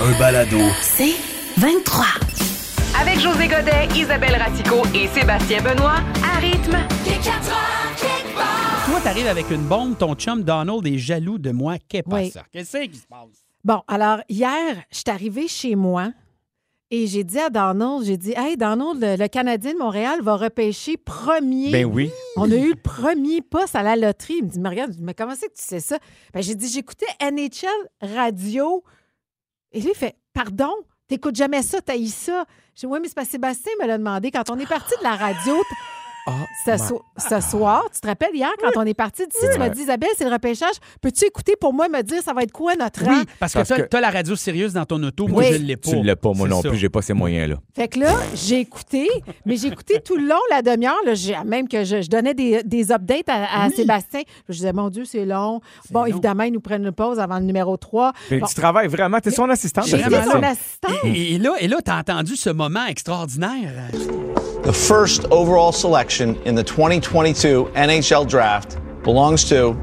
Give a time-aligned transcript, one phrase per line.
[0.00, 0.58] Un balado.
[0.82, 1.14] C'est
[1.58, 2.04] 23.
[3.00, 6.76] Avec José Godet, Isabelle Ratico et Sébastien Benoît, à rythme.
[8.86, 11.76] Toi, t'arrives avec une bombe, ton chum Donald est jaloux de moi.
[11.88, 12.30] Qu'est-ce Oui.
[12.30, 12.42] ça?
[12.52, 13.44] Qu'est-ce qui se passe?
[13.64, 16.10] Bon, alors, hier, je suis arrivée chez moi
[16.90, 20.36] et j'ai dit à Donald, j'ai dit, Hey, Donald, le, le Canadien de Montréal va
[20.36, 21.70] repêcher premier.
[21.70, 22.10] Ben oui.
[22.36, 24.36] On a eu le premier poste à la loterie.
[24.38, 25.98] Il me dit, mais regarde, mais comment c'est que tu sais ça?
[26.32, 27.68] Ben, j'ai dit, j'écoutais NHL
[28.14, 28.84] Radio.
[29.74, 30.72] Et lui, il fait, pardon,
[31.08, 32.44] t'écoutes jamais ça, eu ça.
[32.76, 34.30] J'ai dit, oui, mais c'est que Sébastien me l'a demandé.
[34.30, 35.56] Quand on est parti de la radio,
[36.26, 36.32] Ah,
[36.64, 39.58] ce, ma- so- ce soir, tu te rappelles hier, quand on est parti d'ici, tu
[39.58, 40.74] m'as dit, Isabelle, c'est le repêchage.
[41.02, 43.10] Peux-tu écouter pour moi me dire, ça va être quoi notre rang?
[43.18, 45.28] Oui, parce que Parce que- t'as la radio sérieuse dans ton auto.
[45.28, 45.52] Moi, Oui.
[45.52, 45.90] je l'ai pas.
[45.90, 46.70] Tu ne l'as pas, moi non ça.
[46.70, 47.56] plus, j'ai pas ces moyens-là.
[47.74, 49.08] Fait que là, j'ai écouté,
[49.44, 50.94] mais j'ai écouté tout le long, la demi-heure.
[51.44, 54.22] Même que je, je donnais des, des updates à, à Sébastien.
[54.48, 55.60] Je disais, mon Dieu, c'est long.
[55.90, 56.06] Bon, long.
[56.06, 58.12] évidemment, ils nous prennent une pause avant le numéro 3.
[58.30, 59.86] Mais Bon, tu travailles vraiment, tu es son assistante.
[59.88, 60.88] J'ai été son assistant.
[61.04, 63.90] Et, et là, et là t'as entendu ce moment extraordinaire.
[64.64, 69.74] The first overall selection in the 2022 NHL Draft belongs to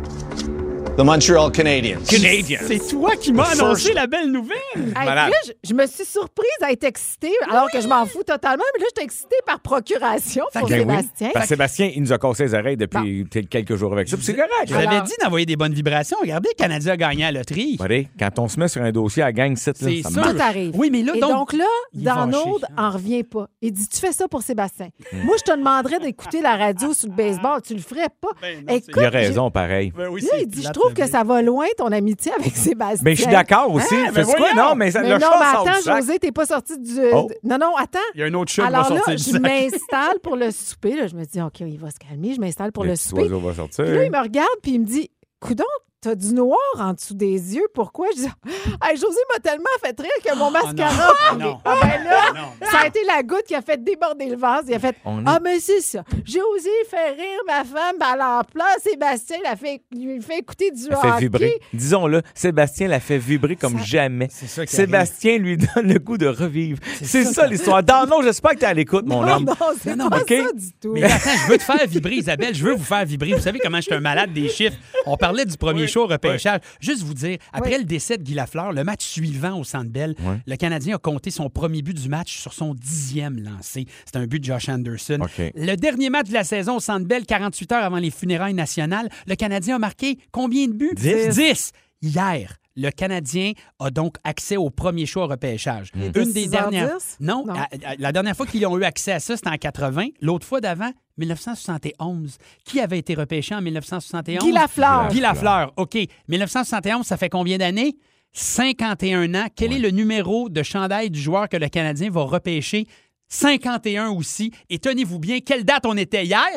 [0.97, 1.97] the Montreal Canadiens.
[2.03, 4.57] C'est toi qui m'as annoncé first- la belle nouvelle.
[4.75, 8.23] Hey, là, je, je me suis surprise à être excitée, alors que je m'en fous
[8.23, 8.63] totalement.
[8.75, 10.95] Mais là, je suis excitée par procuration pour Ben oui.
[10.97, 11.29] Sébastien.
[11.33, 14.17] Parce que Sébastien, il nous a cassé les oreilles depuis quelques jours avec ça.
[14.21, 14.51] C'est correct.
[14.67, 16.17] Je vous avais Alors- dit d'envoyer des bonnes vibrations.
[16.21, 17.77] Regardez, le Canadien a gagné à la loterie.
[17.79, 20.21] Regardez, quand on se met sur un dossier à gang site, là, C'est ça.
[20.21, 20.71] Tout arrive.
[20.75, 21.65] Oui, mais là, Et donc- donc, là.
[21.93, 22.35] Donald
[22.77, 23.47] en revient pas.
[23.61, 24.89] Il dit Tu fais ça pour Sébastien.
[25.13, 27.61] Moi, je te demanderais d'écouter la radio sur le baseball.
[27.65, 28.29] Tu le ferais pas.
[28.41, 29.91] Ben non, Écoute, Il a raison, pareil.
[29.95, 31.91] Ben oui, Là, c'est il dit, je plate, trouve le que ça va loin, ton
[31.91, 33.01] amitié avec Sébastien.
[33.03, 33.95] Mais je suis d'accord aussi.
[33.95, 34.53] Hein, Fais ben quoi?
[34.53, 35.97] Non, mais, ça- Mais le non, mais du attends, sac.
[36.01, 36.99] José, t'es pas sorti du...
[37.13, 37.29] Oh.
[37.43, 37.99] Non, non, attends.
[38.15, 40.35] Il y a un autre chat qui va Alors là, sortir du je m'installe pour
[40.35, 40.95] le souper.
[40.95, 42.33] Là, je me dis, OK, il va se calmer.
[42.33, 43.27] Je m'installe pour le, petit souper.
[43.27, 43.85] va sortir.
[43.85, 45.09] Puis là, il me regarde puis il me dit,
[45.39, 45.63] Coudon,
[46.01, 47.67] t'as du noir en dessous des yeux.
[47.75, 48.07] Pourquoi?
[48.15, 48.25] Je dis,
[48.83, 51.13] hey, José m'a tellement fait rire que mon mascara...
[51.29, 51.59] Ah, non.
[51.63, 52.67] Ah ben là, Non.
[52.71, 54.65] ça a été la goutte qui a fait déborder le vase.
[54.67, 56.03] Il a fait On est- Ah, mais c'est ça.
[56.25, 60.81] José fait rire ma femme, ben alors là, Sébastien la fait, lui fait écouter du
[60.89, 61.59] Elle fait vibrer.
[61.71, 64.27] Disons-le, Sébastien l'a fait vibrer comme Ça- jamais.
[64.31, 66.79] C'est ça qui Sébastien lui donne le goût de revivre.
[67.01, 67.81] C'est ça ça l'histoire.
[67.87, 69.45] Non, non, j'espère que t'es à l'écoute, mon Non, homme.
[69.45, 70.29] non, c'est Non, non, pas OK.
[70.29, 70.93] ça du tout.
[70.93, 72.55] Mais attends, je veux te faire vibrer, Isabelle.
[72.55, 73.33] Je veux vous faire vibrer.
[73.33, 74.77] Vous savez comment je suis un malade des chiffres.
[75.05, 76.61] On parlait du premier show au repêchage.
[76.79, 80.15] Juste vous dire, après le décès de Guy Lafleur, le match suivant au Centre Bell,
[80.45, 83.85] le Canadien a compté son premier but du match sur son dixième lancé.
[84.05, 85.19] C'est un but de Josh Anderson.
[85.55, 89.09] Le dernier match de la saison au Centre Bell, 48 heures avant les funérailles nationales,
[89.27, 90.93] le Canadien a marqué combien de buts?
[90.95, 91.35] Dix.
[91.35, 91.71] 10.
[92.01, 92.60] Hier.
[92.75, 95.91] Le Canadien a donc accès au premier choix au repêchage.
[95.95, 96.49] Une des 6h10?
[96.49, 96.97] dernières.
[97.19, 97.53] Non, Non.
[97.53, 100.07] à- à- la dernière fois qu'ils ont eu accès à ça, c'était en 80.
[100.21, 102.37] L'autre fois d'avant, 1971.
[102.65, 104.43] Qui avait été repêché en 1971?
[104.43, 105.07] Guy Lafleur.
[105.09, 105.73] Guy Lafleur.
[105.77, 105.97] OK.
[106.27, 107.95] 1971, ça fait combien d'années?
[108.33, 109.47] 51 ans.
[109.55, 112.87] Quel est le numéro de chandail du joueur que le Canadien va repêcher?
[113.27, 114.51] 51 aussi.
[114.69, 116.47] Et tenez-vous bien, quelle date on était hier?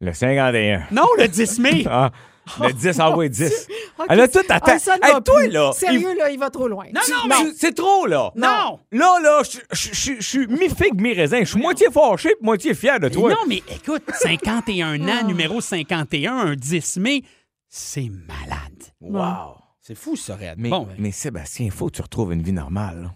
[0.00, 0.84] Le 51.
[0.92, 1.84] Non, le 10 mai.
[1.90, 2.10] Ah,
[2.60, 3.68] le 10, ah oui, 10.
[3.98, 6.68] OK, Elle a tout à ah, ne Hey, toi, là, Sérieux, là, il va trop
[6.68, 6.86] loin.
[6.94, 8.32] Non, non, tu- C'est trop, là.
[8.36, 8.80] Non.
[8.92, 11.40] Là, là, je- je je- je suis mi-figue, mi-raisin.
[11.40, 13.30] Je suis moitié fâché puis moitié fier de toi.
[13.30, 17.22] Non, mais écoute, 51 ans, numéro 51, un 10 mai,
[17.68, 18.82] c'est malade.
[19.00, 19.56] Wow.
[19.80, 20.54] C'est fou, ça, Red.
[20.56, 23.10] Mais, bon, mais Sébastien, il faut que tu retrouves une vie normale.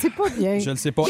[0.00, 0.58] C'est pas bien.
[0.58, 1.04] je ne sais pas.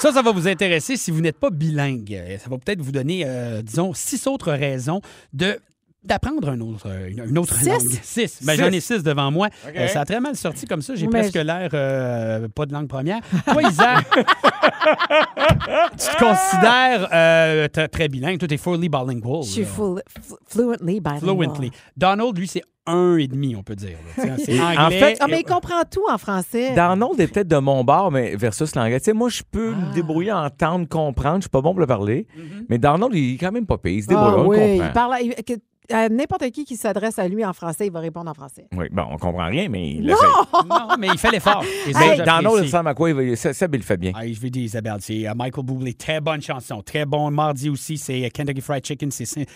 [0.00, 2.18] Ça, ça va vous intéresser si vous n'êtes pas bilingue.
[2.42, 5.02] Ça va peut-être vous donner, euh, disons, six autres raisons
[5.34, 5.60] de
[6.02, 7.68] d'apprendre un autre, euh, une, une autre Six?
[7.68, 7.80] langue.
[8.02, 8.42] Six.
[8.44, 8.56] Ben.
[8.56, 9.48] J'en ai six devant moi.
[9.76, 10.94] Euh, ça a très mal sorti comme ça.
[10.94, 13.20] J'ai Mais presque je- l'air euh, pas de langue première.
[13.46, 18.38] Toi, Isaac, tu te considères euh, très bilingue.
[18.38, 19.42] Toi, t'es fully bilingual.
[19.44, 20.02] Je suis full-
[20.48, 21.20] fluently bilingual.
[21.20, 21.70] Fluently.
[21.96, 23.98] Donald, lui, c'est un et demi, on peut dire.
[24.16, 24.78] C'est anglais.
[24.78, 26.74] en fait, Ah, mais il comprend tout en français.
[26.74, 28.98] Darnold est peut-être de mon bord, mais versus l'anglais.
[29.00, 29.88] Tu sais, moi, je peux Ah.
[29.90, 31.36] me débrouiller, entendre, comprendre.
[31.36, 32.26] Je suis pas bon pour le parler.
[32.36, 32.64] Mm-hmm.
[32.68, 33.92] Mais Darnold, il est quand même pas pire.
[33.92, 35.34] Il se débrouille, Ah on oui, il parle à, il-
[35.92, 38.66] à n'importe qui qui s'adresse à lui en français, il va répondre en français.
[38.76, 40.08] Oui, bon, on comprend rien, mais il Non!
[40.08, 40.66] l'essaie.
[40.68, 41.62] non, mais il fait l'effort.
[41.92, 42.16] Ça, Mais.
[42.18, 43.10] Darnold, il ressemble à quoi?
[43.10, 44.12] Il Seb, il le fait bien.
[44.14, 45.94] Ah, je vais dire, Isabelle, c'est euh, Michael Bublé.
[45.94, 46.82] Très bonne chanson.
[46.82, 47.30] Très bon.
[47.30, 49.10] Mardi aussi, c'est euh, Kentucky Fried Chicken.
[49.10, 49.46] C'est 50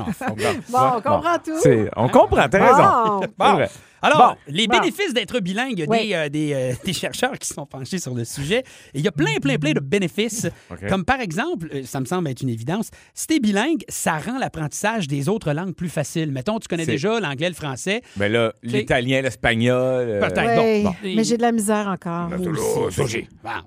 [0.00, 0.22] off.
[0.70, 1.58] Bon, on comprend tout.
[1.60, 3.26] C'est- On comprend, t'as raison.
[3.38, 3.58] Bon.
[4.02, 4.52] Alors, Bon.
[4.54, 4.78] les Bon.
[4.78, 6.08] bénéfices d'être bilingue, il y a Oui.
[6.08, 8.60] des, euh, des, euh, des chercheurs qui sont penchés sur le sujet.
[8.94, 10.46] Et il y a plein, plein, plein de bénéfices.
[10.88, 14.18] Comme par exemple, euh, ça me semble être une évidence, si tu es bilingue, ça
[14.18, 16.32] rend l'apprentissage des autres langues plus facile.
[16.32, 18.02] Mettons, tu connais déjà l'anglais, le français.
[18.16, 19.74] Ben là, l'italien, l'espagnol.
[20.08, 20.60] euh, Peut-être.
[20.60, 20.96] Ouais, Bon, bon.
[21.02, 22.30] mais j'ai de la misère encore.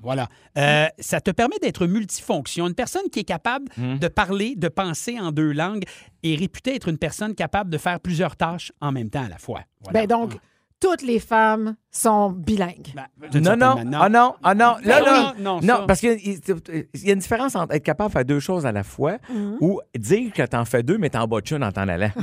[0.01, 0.27] voilà.
[0.57, 2.67] Euh, ça te permet d'être multifonction.
[2.67, 3.97] Une personne qui est capable Hmm.
[3.97, 5.83] de parler, de penser en deux langues
[6.23, 9.37] est réputée être une personne capable de faire plusieurs tâches en même temps à la
[9.37, 9.61] fois.
[9.81, 10.01] Voilà.
[10.01, 10.37] Ben donc,
[10.79, 12.93] toutes les femmes sont bilingues.
[12.93, 13.05] Ben,
[13.41, 16.11] Non, non, manière, ah non, ah non, là, Non, là, non, non, non, parce qu'il
[16.19, 19.13] y, a- une différence entre être capable de faire deux choses à la fois
[19.61, 22.09] ou dire que t'en fais deux, mais t'en bats une en t'en allant.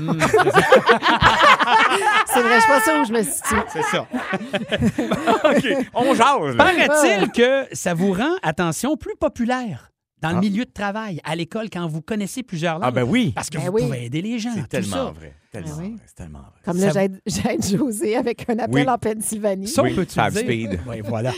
[2.26, 3.56] C'est vrai, je sais pas ça où je me situe.
[3.68, 4.06] C'est ça.
[5.50, 6.56] OK, on jase.
[6.56, 9.89] Paraît-il que ça vous rend, attention, plus populaire
[10.22, 12.84] dans le milieu de travail, à l'école, quand vous connaissez plusieurs langues.
[12.84, 13.82] Ah ben oui, Parce que Ben vous oui.
[13.82, 14.52] pouvez aider les gens.
[14.54, 15.04] c'est tellement ça.
[15.12, 15.34] vrai.
[15.50, 15.88] Tellement Ben oui.
[15.90, 16.50] vrai, c'est tellement vrai.
[16.64, 18.88] Comme là, Ça- j'aide j'aide José avec un appel Oui.
[18.88, 19.68] en Pennsylvanie.
[19.68, 20.30] Ça, on le dire?
[20.32, 20.80] speed.
[20.86, 21.32] Oui, voilà.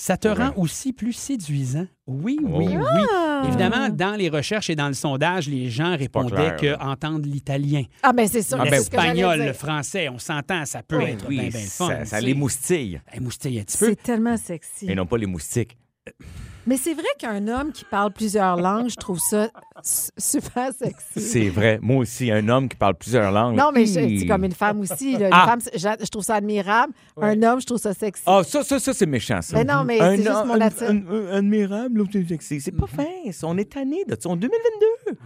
[0.00, 1.84] Ça te rend aussi plus séduisant?
[2.06, 2.84] Oui, oui, oui.
[3.12, 3.42] Ah!
[3.48, 8.28] Évidemment, dans les recherches et dans le sondage, les gens répondaient qu'entendre l'italien, Ah, ben
[8.28, 8.58] c'est sûr.
[8.60, 11.60] Ah, c'est ben, j'allais l'espagnol, le français, on s'entend, ça peut être Oui, bien, bien
[11.62, 11.88] fun.
[11.88, 13.00] ça, ça les moustille.
[13.12, 13.86] Hey, moustille un petit peu.
[13.86, 14.86] C'est tellement sexy.
[14.88, 15.76] Et non pas les moustiques.
[16.68, 19.48] Mais c'est vrai qu'un homme qui parle plusieurs langues, je trouve ça
[19.82, 21.20] super sexy.
[21.20, 21.78] C'est vrai.
[21.82, 23.56] Moi aussi, un homme qui parle plusieurs langues.
[23.56, 25.16] Non, mais dis comme une femme aussi.
[25.16, 25.26] là.
[25.28, 25.46] Une Ah!
[25.46, 26.92] femme, je, je trouve ça admirable.
[27.20, 28.22] Un homme, je trouve ça sexy.
[28.26, 29.56] Ah, ça, ça, ça, c'est méchant, ça.
[29.56, 31.04] Mais non, mais Un c'est juste mon un- attitude.
[31.10, 32.60] un- un- Admirable, l'autre, c'est sexy.
[32.60, 33.04] C'est pas fin.
[33.32, 33.46] ça.
[33.46, 34.28] On est tanné de ça.
[34.28, 35.16] En 2022.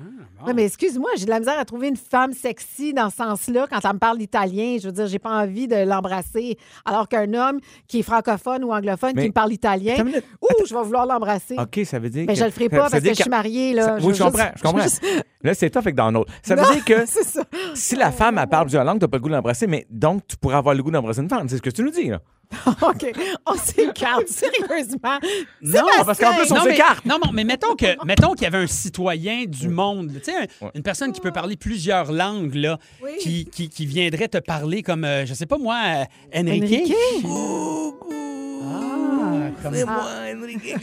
[0.46, 3.66] Oui, mais excuse-moi, j'ai de la misère à trouver une femme sexy dans ce sens-là
[3.70, 4.76] quand elle me parle italien.
[4.81, 6.58] Je veux dire, j'ai pas envie de l'embrasser.
[6.84, 10.05] Alors qu'un homme qui est francophone ou anglophone Mais- qui me parle italien,
[10.43, 11.56] ouh, je vais vouloir l'embrasser.
[11.58, 12.38] OK, ça veut dire Mais que...
[12.38, 13.72] je le ferai pas ça parce que je suis mariée.
[13.75, 13.84] Là.
[13.84, 15.23] Ça- Je oui, je comprends, je comprends.
[15.44, 16.33] Là, c'est tough avec dans l'autre.
[16.43, 17.43] Ça veut Non, dire que c'est ça.
[17.75, 20.27] si la femme, elle parle plusieurs langues, t'as pas le goût de l'embrasser, mais donc,
[20.29, 21.49] tu pourrais avoir le goût d'embrasser une femme.
[21.49, 22.21] C'est ce que tu nous dis, là.
[22.83, 23.11] OK.
[23.47, 25.19] On s'écarte, sérieusement.
[25.62, 27.05] Non, parce qu'en plus, on s'écarte.
[27.06, 30.37] Non, non, mais mettons que mettons qu'il y avait un citoyen du monde, tu sais,
[30.61, 33.12] un- une personne qui peut parler plusieurs langues, là, Oui.
[33.21, 36.05] qui, qui, qui viendrait te parler comme, euh, je sais pas moi, euh,
[36.39, 36.62] Enrique?
[36.62, 36.94] Enrique?
[38.65, 40.05] Ah, comme moi,
[40.37, 40.77] Enrique.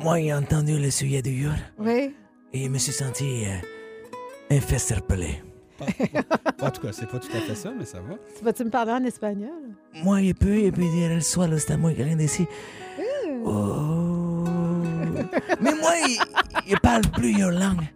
[0.00, 2.14] Moi, j'ai entendu le sujet du jour Oui.
[2.52, 5.42] et je me suis senti euh, interpellé.
[6.60, 8.16] En tout cas, c'est pas tout à fait ça, mais ça va.
[8.36, 9.50] Tu vas-tu me parler en espagnol?
[10.02, 12.46] Moi, je peux, je peux dire el suelo está muy caliente ici.
[13.44, 14.44] Oh.
[15.60, 17.86] Mais moi, je, je parle plusieurs langues.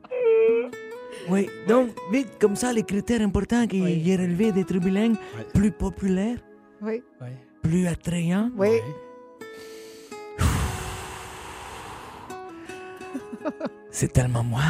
[1.29, 5.17] Oui, donc, vite, comme ça, les critères importants que j'ai relevés d'être bilingue,
[5.55, 6.39] plus populaire,
[6.81, 7.03] Oui.
[7.63, 8.79] plus attrayant, Oui.
[13.91, 14.63] C'est tellement moi.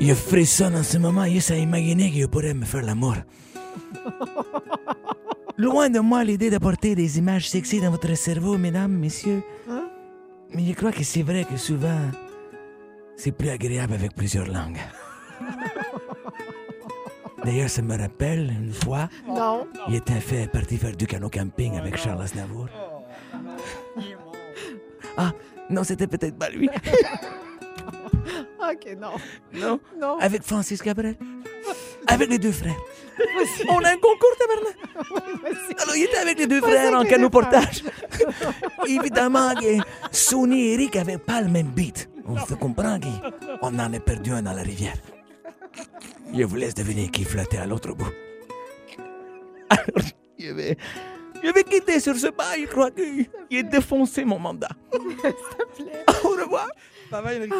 [0.00, 3.14] Je frissonne en ce moment, juste à imaginer que je pourrais me faire l'amour.
[5.56, 9.42] Loin de moi l'idée d'apporter des images sexy dans votre cerveau, mesdames, messieurs.
[10.52, 12.00] Mais je crois que c'est vrai que souvent,
[13.16, 14.80] c'est plus agréable avec plusieurs langues.
[17.44, 19.66] D'ailleurs, ça me rappelle une fois, Non.
[19.88, 22.68] il était fait parti faire du canot camping avec Charles Aznavour.
[25.16, 25.32] Ah,
[25.70, 26.68] non, c'était peut-être pas lui.
[28.60, 29.12] OK, non.
[29.52, 29.80] Non?
[30.00, 30.18] Non.
[30.18, 31.16] Avec Francis Cabrel.
[32.06, 32.76] Avec les deux frères.
[33.68, 34.76] On a un concours, tabarnak.
[35.82, 37.82] Alors, il était avec les deux frères en canot portage.
[38.86, 39.78] Évidemment que
[40.10, 42.08] Sony et Eric n'avaient pas le même beat.
[42.26, 44.96] On se comprend qu'on en a perdu un dans la rivière.
[46.34, 48.10] Je vous laisse deviner qui flottait à l'autre bout.
[49.70, 49.84] Alors,
[51.44, 52.56] je vais quitter sur ce pas.
[52.58, 54.68] Je crois qu'il a défoncé mon mandat.
[54.92, 56.04] S'il te plaît.
[56.24, 56.68] Au revoir.
[57.10, 57.54] Bye bye, Enrique.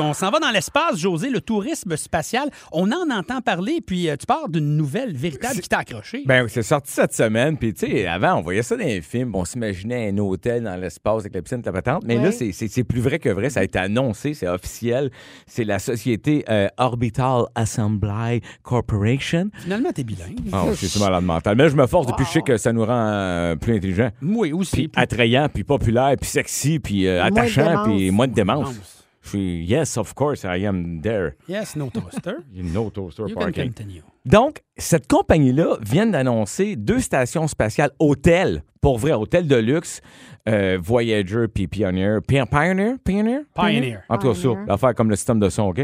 [0.00, 2.48] On s'en va dans l'espace, José, le tourisme spatial.
[2.72, 6.22] On en entend parler, puis euh, tu pars d'une nouvelle véritable qui t'a accroché.
[6.26, 7.56] Ben, c'est sorti cette semaine.
[7.56, 9.34] Puis, tu sais, avant, on voyait ça dans les films.
[9.34, 12.02] On s'imaginait un hôtel dans l'espace avec la piscine, la patente.
[12.06, 12.24] Mais Ouais.
[12.24, 13.50] là, c'est- c'est c'est plus vrai que vrai.
[13.50, 15.10] Ça a été annoncé, c'est officiel.
[15.46, 19.50] C'est la société euh, Orbital Assembly Corporation.
[19.62, 20.38] Finalement, t'es bilingue.
[20.52, 21.56] Ah, je suis malade mental.
[21.56, 24.10] Mais je me force depuis que je sais que ça nous rend euh, plus intelligents.
[24.22, 24.76] Oui, aussi.
[24.76, 27.86] Puis Plus- attrayant, puis populaire, puis sexy, puis euh, Moins de attachant, démence.
[27.88, 28.97] puis moins de démence.
[29.28, 31.32] Suis, yes, of course, I am there.
[31.48, 32.38] Yes, no toaster.
[32.54, 33.66] Know, toaster You can parking.
[33.72, 34.02] continue.
[34.24, 40.00] Donc, cette compagnie-là vient d'annoncer deux stations spatiales hôtels, pour vrai, hôtels de luxe,
[40.48, 42.20] euh, Voyager puis Pioneer.
[42.26, 42.96] Pi- Pioneer?
[43.04, 43.40] Pioneer?
[43.54, 43.98] Pioneer.
[44.08, 44.64] En tout cas, ça, Pioneer.
[44.66, 45.80] l'affaire comme le système de son, OK?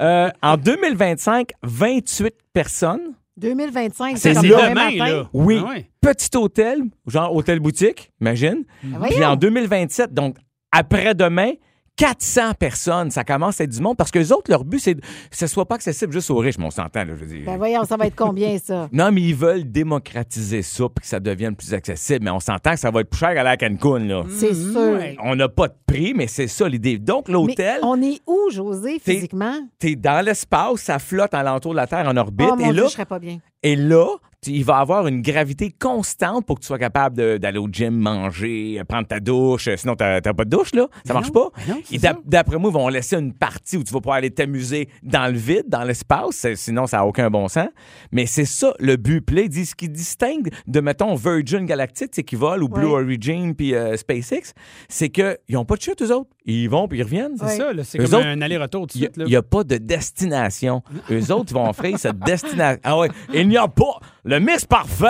[0.00, 3.14] Euh, en 2025, 28 personnes.
[3.36, 5.28] 2025, C'est demain là.
[5.32, 5.60] Oui.
[5.64, 5.86] Ah ouais.
[6.00, 8.64] Petit hôtel, genre hôtel boutique, imagine.
[8.94, 10.36] Ah, Puis en 2027, donc
[10.70, 11.52] après-demain,
[11.96, 14.94] 400 personnes, ça commence à être du monde parce que les autres, leur but, c'est
[14.94, 17.42] que ce soit pas accessible juste aux riches, mais on s'entend, là, je veux dire.
[17.46, 18.88] Ben voyons, ça va être combien, ça?
[18.92, 22.24] Non, mais ils veulent démocratiser ça puis que ça devienne plus accessible.
[22.24, 24.24] Mais on s'entend que ça va être plus cher à la Cancun, là.
[24.28, 25.00] C'est Mhm, sûr.
[25.22, 26.98] On n'a pas de prix, mais c'est ça l'idée.
[26.98, 29.54] Donc, Mais l'hôtel, on est où, José, physiquement?
[29.78, 32.48] t'es dans l'espace, ça flotte alentour de la Terre en orbite.
[32.52, 33.38] Oh mon et Dieu, là, je serais pas bien.
[33.62, 34.06] Et là,
[34.46, 38.78] il va avoir une gravité constante pour que tu sois capable d'aller au gym, manger,
[38.80, 39.68] euh, prendre ta douche.
[39.68, 40.88] Euh, Sinon, t'as pas de douche, là.
[40.92, 41.62] Ça Mais marche non, pas.
[41.68, 42.18] non, Et ça.
[42.24, 45.38] d'après moi, ils vont laisser une partie où tu vas pouvoir aller t'amuser dans le
[45.38, 46.46] vide, dans l'espace.
[46.56, 47.68] Sinon, ça n'a aucun bon sens.
[48.10, 49.22] Mais c'est ça, le but.
[49.32, 53.02] Disent ce qui distingue de, mettons, Virgin Galactic, c'est qu'ils volent, ou Blue Ouais.
[53.04, 54.52] Origin, puis euh, SpaceX,
[54.88, 56.30] c'est qu'ils n'ont pas de chute, eux autres.
[56.44, 57.36] Ils vont, puis ils reviennent.
[57.38, 57.84] C'est ça, là.
[57.84, 60.82] C'est comme autres, un aller-retour tout de Il n'y a, pas de destination.
[61.10, 62.80] Eux autres, ils vont offrir cette destination.
[62.82, 64.00] Ah ouais, il n'y a pas.
[64.24, 65.06] Le mix parfait,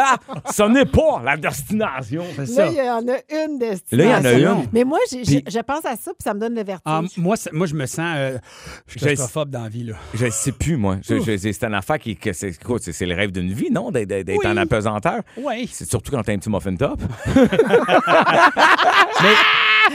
[0.54, 2.25] ce n'est pas la destination.
[2.35, 2.66] C'est Là, ça.
[2.69, 3.83] il y en a une destination.
[3.90, 4.04] Là,
[4.38, 4.69] il y en a une.
[4.73, 6.81] Mais moi, j'ai- j'ai- Puis- je pense à ça, puis ça me donne le vertige.
[6.87, 8.38] Ah, moi, c'est- moi, je me sens euh,
[8.87, 9.85] Je- claustrophobe dans la vie.
[9.85, 9.97] Là.
[10.14, 10.97] Je ne sais plus, moi.
[11.07, 12.16] Je- je- c'est une affaire qui.
[12.16, 13.90] que c'est, écoute, c'est, c'est le rêve d'une vie, non?
[13.90, 14.47] D'être, d'être Oui.
[14.47, 15.21] en apesanteur?
[15.37, 15.69] Oui.
[15.71, 17.00] C'est surtout quand t'as un petit muffin top.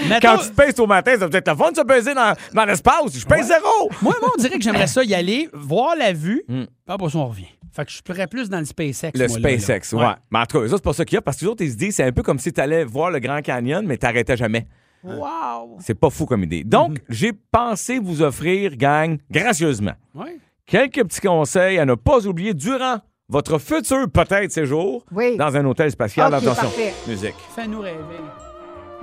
[0.10, 2.14] Mais Quand tu te pèses au matin, ça va peut-être le fun de se peser
[2.14, 3.18] dans, dans l'espace.
[3.18, 3.90] Je pèse zéro.
[4.02, 6.66] moi, moi, on dirait que j'aimerais ça y aller, voir la vue, Hmm.
[6.66, 7.46] puis après ça, on revient.
[7.72, 9.12] Fait que je serais plus dans le SpaceX.
[9.16, 9.60] Le moi, là, là.
[9.60, 10.06] SpaceX, ouais.
[10.32, 11.64] Mais en tout cas, autres, c'est pas ça qu'il y a, parce que les autres,
[11.64, 13.98] ils se disent, c'est un peu comme si tu allais voir le Grand Canyon, mais
[13.98, 14.68] t'arrêtais jamais.
[15.04, 15.78] Wow!
[15.80, 16.64] C'est pas fou comme idée.
[16.64, 20.38] Donc, j'ai pensé vous offrir, gang, gracieusement, Ouais.
[20.66, 22.98] quelques petits conseils à ne pas oublier durant
[23.30, 25.38] votre futur, peut-être, séjour Oui.
[25.38, 26.34] dans un hôtel spatial.
[26.34, 26.94] Attention, parfait.
[27.08, 27.36] musique.
[27.56, 27.98] Fais-nous rêver.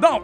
[0.03, 0.23] Donc,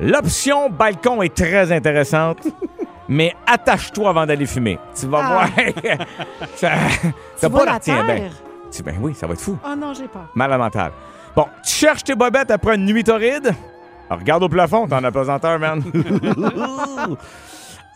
[0.00, 2.38] l'option balcon est très intéressante,
[3.08, 4.78] mais attache-toi avant d'aller fumer.
[4.98, 5.28] Tu vas Ah.
[5.32, 5.48] voir.
[6.56, 6.70] ça,
[7.40, 8.30] Tu pas la terre?
[8.72, 9.56] Tu- Ben oui, ça va être fou.
[9.64, 10.26] Oh non, j'ai peur.
[10.34, 10.92] Mal à mental.
[11.36, 13.52] Bon, tu cherches tes bobettes après une nuit torride?
[14.08, 15.82] Alors, regarde au plafond, t'es en apesanteur, man.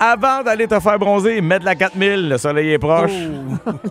[0.00, 3.10] Avant d'aller te faire bronzer, mets de la 4000, le soleil est proche.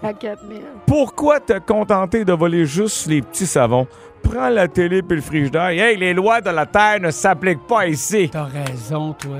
[0.01, 0.61] La 4000.
[0.85, 3.87] Pourquoi te contenter de voler juste les petits savons?
[4.23, 5.67] Prends la télé puis le frigidaire.
[5.67, 8.29] Hey, les lois de la Terre ne s'appliquent pas ici.
[8.31, 9.37] T'as raison, toi.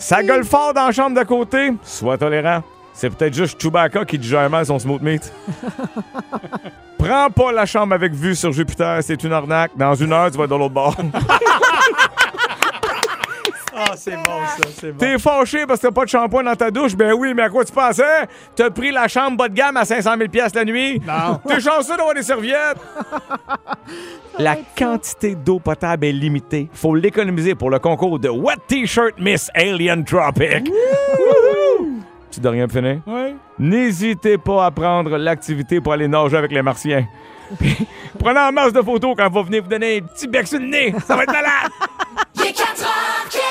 [0.00, 1.74] Ça gueule fort dans la chambre d'à côté?
[1.84, 2.62] Sois tolérant.
[2.94, 5.30] C'est peut-être juste Chewbacca qui digère mal son smooth meat.
[6.98, 9.72] Prends pas la chambre avec vue sur Jupiter, c'est une arnaque.
[9.76, 10.96] Dans une heure, tu vas être de l'autre bord.
[13.82, 14.98] Ah, c'est bon, ça, c'est bon.
[14.98, 16.94] T'es fâché parce que t'as pas de shampoing dans ta douche?
[16.94, 18.28] Ben oui, mais à quoi tu pensais?
[18.54, 21.00] T'as pris la chambre bas de gamme à 500 000 pièces la nuit?
[21.06, 21.40] Non.
[21.46, 22.78] T'es chanceux d'avoir des serviettes!
[24.38, 26.70] La quantité d'eau potable est limitée.
[26.72, 30.66] Faut l'économiser pour le concours de Wet T-shirt Miss Alien Tropic.
[30.68, 32.00] Wouhou!
[32.30, 33.00] Tu dois rien finir?
[33.06, 33.34] Ouais.
[33.58, 37.06] N'hésitez pas à prendre l'activité pour aller nager avec les martiens.
[37.58, 37.86] Puis,
[38.18, 40.66] prenez en masse de photos quand va venir vous donner un petit bec sur le
[40.66, 40.94] nez.
[41.06, 41.70] Ça va être malade!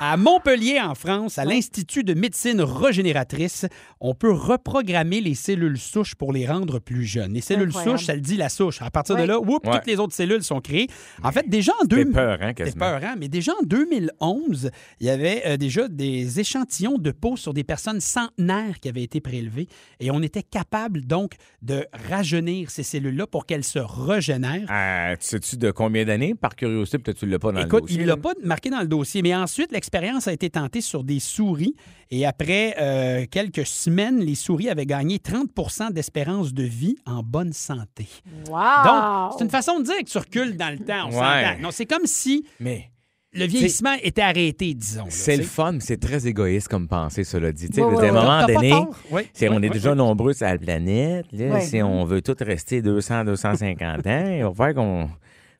[0.00, 3.66] À Montpellier, en France, à l'Institut de médecine régénératrice,
[4.00, 7.32] on peut reprogrammer les cellules souches pour les rendre plus jeunes.
[7.32, 7.98] Les cellules Incroyable.
[7.98, 8.80] souches, ça le dit la souche.
[8.80, 9.22] À partir Oui.
[9.22, 9.72] de là, whoop, Ouais.
[9.72, 10.86] toutes les autres cellules sont créées.
[11.24, 12.10] En fait, déjà en C'est deux...
[12.12, 13.16] peur, hein, peur, hein?
[13.18, 17.64] Mais déjà en 2011, il y avait euh, déjà des échantillons de peau sur des
[17.64, 19.66] personnes centenaires qui avaient été prélevées
[19.98, 24.68] et on était capable donc de rajeunir ces cellules-là pour qu'elles se régénèrent.
[24.70, 26.36] Euh, tu sais-tu de combien d'années?
[26.36, 27.96] Par curiosité, peut-être tu l'as pas dans Écoute, le dossier.
[27.96, 28.14] il là.
[28.14, 31.74] l'a pas marqué dans le dossier, mais ensuite, l'expérience a été tentée sur des souris
[32.10, 37.54] et après euh, quelques semaines, les souris avaient gagné 30% d'espérance de vie en bonne
[37.54, 38.06] santé.
[38.50, 38.54] Wow!
[38.84, 41.14] Donc, c'est une façon de dire que tu recules dans le temps, on Ouais.
[41.14, 41.62] s'entend.
[41.62, 42.90] Non, c'est comme si Mais
[43.32, 45.04] le vieillissement était arrêté, disons.
[45.04, 47.70] là, c'est le fun, mais c'est très égoïste comme pensée, cela dit.
[47.70, 48.74] Tu Ouais, ouais, un moment donné.
[49.10, 49.96] Oui, c'est- oui, on est oui, déjà oui.
[49.96, 51.24] nombreux sur la planète.
[51.32, 51.60] Là.
[51.60, 55.08] Si on veut tous rester 200, 250 ans, il va falloir qu'on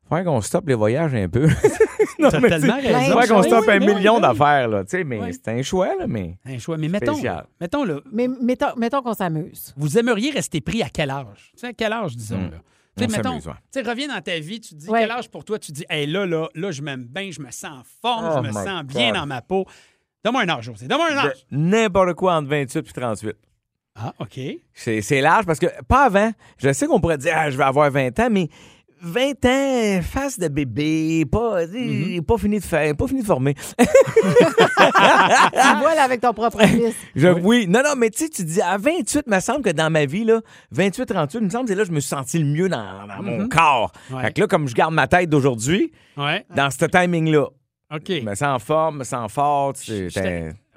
[0.09, 1.47] falloir qu'on stoppe les voyages un peu.
[2.19, 3.35] non, T'as mais tellement raison.
[3.35, 4.21] Qu'on Oui, stoppe oui, un oui, million oui.
[4.23, 4.69] d'affaires.
[4.69, 5.33] là, tu sais, Mais Oui.
[5.33, 6.37] c'est un choix, là, mais...
[6.47, 6.77] Un choix.
[6.79, 7.47] Mais mettons, Spécial.
[7.61, 9.75] mettons là, Mais mettons, mettons qu'on s'amuse.
[9.77, 11.50] vous aimeriez rester pris à quel âge?
[11.55, 12.50] Tu sais, à quel âge, disons, Hmm.
[12.50, 12.59] là?
[12.97, 13.53] Tu sais, On mettons, s'amuse, ouais.
[13.73, 15.00] tu sais, reviens dans ta vie, tu te dis Ouais.
[15.00, 15.59] quel âge pour toi?
[15.59, 18.29] Tu te dis, hey, là, là, là, je m'aime bien, je me sens en forme,
[18.29, 19.21] Oh je me my sens bien God.
[19.21, 19.67] dans ma peau.
[20.25, 20.88] Donne-moi un âge, José.
[20.88, 21.47] Donne-moi un De âge.
[21.53, 23.37] N'importe quoi entre 28 et 38.
[24.00, 24.41] Ah, OK.
[24.75, 27.65] C'est c'est large parce que, pas avant, je sais qu'on pourrait dire, ah, je vais
[27.65, 28.49] avoir 20 ans, mais
[29.00, 32.23] 20 ans, face de bébé, pas, Mm-hmm.
[32.23, 33.55] pas fini de faire, pas fini de former.
[33.55, 33.75] tu
[35.78, 36.95] vois, là, avec ton propre fils.
[37.14, 37.67] Je- oui.
[37.69, 40.05] non, non, mais tu sais, tu dis, à 28, il me semble que dans ma
[40.07, 40.40] vie, là,
[40.73, 42.69] 28, 38, il me semble que c'est là que je me suis senti le mieux
[42.69, 43.93] dans, dans mon corps.
[44.11, 44.14] Mm-hmm.
[44.17, 44.23] Ouais.
[44.23, 46.45] Fait que là, comme je garde ma tête d'aujourd'hui, Ouais.
[46.55, 47.47] dans ce timing-là,
[47.95, 48.02] OK.
[48.09, 49.73] je me sens en forme, je me sens fort.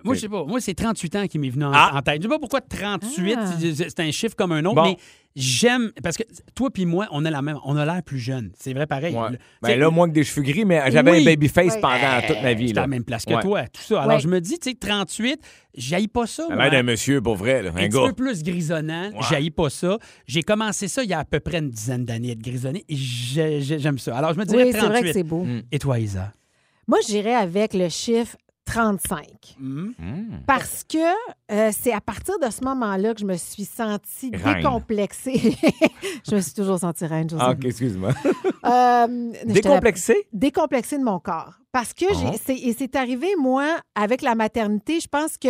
[0.04, 0.44] Moi, je sais pas.
[0.46, 1.92] Moi, c'est 38 ans qui m'est venu en, Ah.
[1.96, 2.18] en tête.
[2.18, 3.46] Je sais pas pourquoi 38, Ah.
[3.60, 4.84] c'est- c'est un chiffre comme un autre, Bon.
[4.84, 4.98] mais
[5.36, 6.24] j'aime parce que
[6.56, 8.52] toi puis moi, on a la même, on a l'air plus jeune.
[8.60, 9.16] C'est vrai pareil.
[9.16, 9.32] Ouais.
[9.32, 11.22] Le- Ben là, moins que des cheveux gris, mais j'avais Oui.
[11.22, 11.82] un baby face Oui.
[11.82, 12.68] pendant toute ma vie.
[12.68, 12.88] j'étais à Là.
[12.88, 13.42] la même place que Ouais.
[13.42, 14.02] toi, tout ça.
[14.02, 14.22] Alors Ouais.
[14.22, 15.40] je me dis, tu sais, 38,
[15.76, 16.48] j'haïs pas ça.
[16.54, 18.08] L'air d'un monsieur, pour vrai, là, un un petit gars.
[18.08, 19.12] peu plus grisonnant.
[19.30, 19.98] J'haïs pas ça.
[20.28, 22.84] J'ai commencé ça il y a à peu près une dizaine d'années, être grisonné.
[22.90, 24.18] Et j'ai- j'ai- j'aime ça.
[24.18, 25.04] Alors, je me dirais Oui, c'est vrai 38.
[25.08, 25.44] que c'est beau.
[25.44, 25.62] Mm.
[25.72, 26.32] Et toi, Isa?
[26.88, 28.36] Moi, j'irais avec le chiffre
[28.76, 29.56] 35.
[29.60, 29.90] Hmm?
[30.48, 30.98] Parce que
[31.52, 34.58] euh, c'est à partir de ce moment-là que je me suis sentie Reine.
[34.58, 35.56] décomplexée.
[36.30, 37.42] je me suis toujours sentie reine, José.
[37.46, 38.12] Ah, OK, excuse-moi.
[38.64, 40.28] Euh, j'étais la- Décomplexé?
[40.34, 41.54] décomplexée de mon corps.
[41.72, 42.38] Parce que j'ai, Oh.
[42.46, 45.48] c'est, et c'est arrivé, moi, avec la maternité, je pense que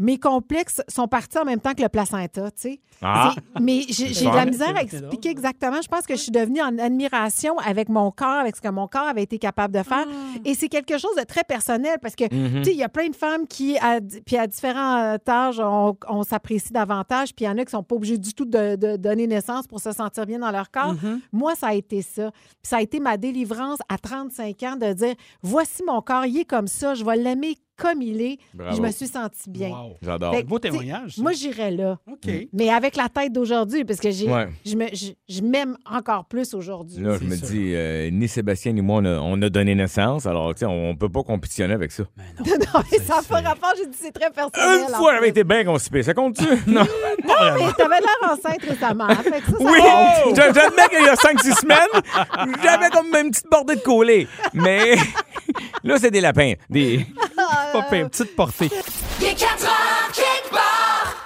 [0.00, 2.80] mes complexes sont partis en même temps que le placenta, tu sais.
[3.02, 3.34] Ah.
[3.60, 5.30] Mais j'ai, de la misère à expliquer drôle.
[5.30, 5.80] exactement.
[5.82, 8.88] Je pense que je suis devenue en admiration avec mon corps, avec ce que mon
[8.88, 10.06] corps avait été capable de faire.
[10.44, 12.62] Et c'est quelque chose de très personnel parce que, Mhm.
[12.62, 15.60] tu sais, il y a plein de femmes qui, à, puis à différents euh, âges,
[15.60, 17.34] on, on s'apprécie davantage.
[17.34, 19.66] Puis il y en a qui sont pas obligés du tout de, de donner naissance
[19.66, 20.94] pour se sentir bien dans leur corps.
[20.94, 21.20] Mm-hmm.
[21.32, 22.30] Moi, ça a été ça.
[22.32, 26.38] Puis ça a été ma délivrance à 35 ans de dire voici mon corps, il
[26.38, 28.38] est comme ça, je vais l'aimer comme il est.
[28.54, 28.76] Bravo.
[28.76, 29.70] je me suis sentie bien.
[29.70, 29.96] Wow.
[30.02, 30.34] J'adore.
[30.44, 31.22] Beau témoignage, ça.
[31.22, 31.98] Moi, j'irais là.
[32.10, 32.30] OK.
[32.52, 34.48] Mais avec la tête d'aujourd'hui, parce que j'ai, Ouais.
[34.66, 37.02] je, me, je, je m'aime encore plus aujourd'hui.
[37.02, 37.48] Là, je me sûr.
[37.48, 40.26] dis, euh, ni Sébastien ni moi, on a, on a donné naissance.
[40.26, 42.04] Alors, tu sais, on peut pas compétitionner avec ça.
[42.46, 44.80] non, mais ça n'a pas rapport, j'ai dit c'est très personnel.
[44.88, 45.16] Une en fois, fait.
[45.16, 46.02] j'avais été bien constipé.
[46.02, 46.44] Ça compte-tu?
[46.66, 46.82] non.
[46.82, 49.08] Non, mais t'avais l'air enceinte récemment.
[49.08, 49.78] Fait que ça, ça Oui!
[50.24, 50.36] compte.
[50.36, 54.26] Je- J'admets qu'il y a 5-6 semaines, j'avais comme une petite bordée de collés.
[54.54, 54.96] Mais
[55.84, 56.52] là, c'est des lapins.
[56.68, 57.06] Des...
[57.72, 58.70] Pas pire, petite portée.
[59.20, 61.16] Il est 4 heures quelque part.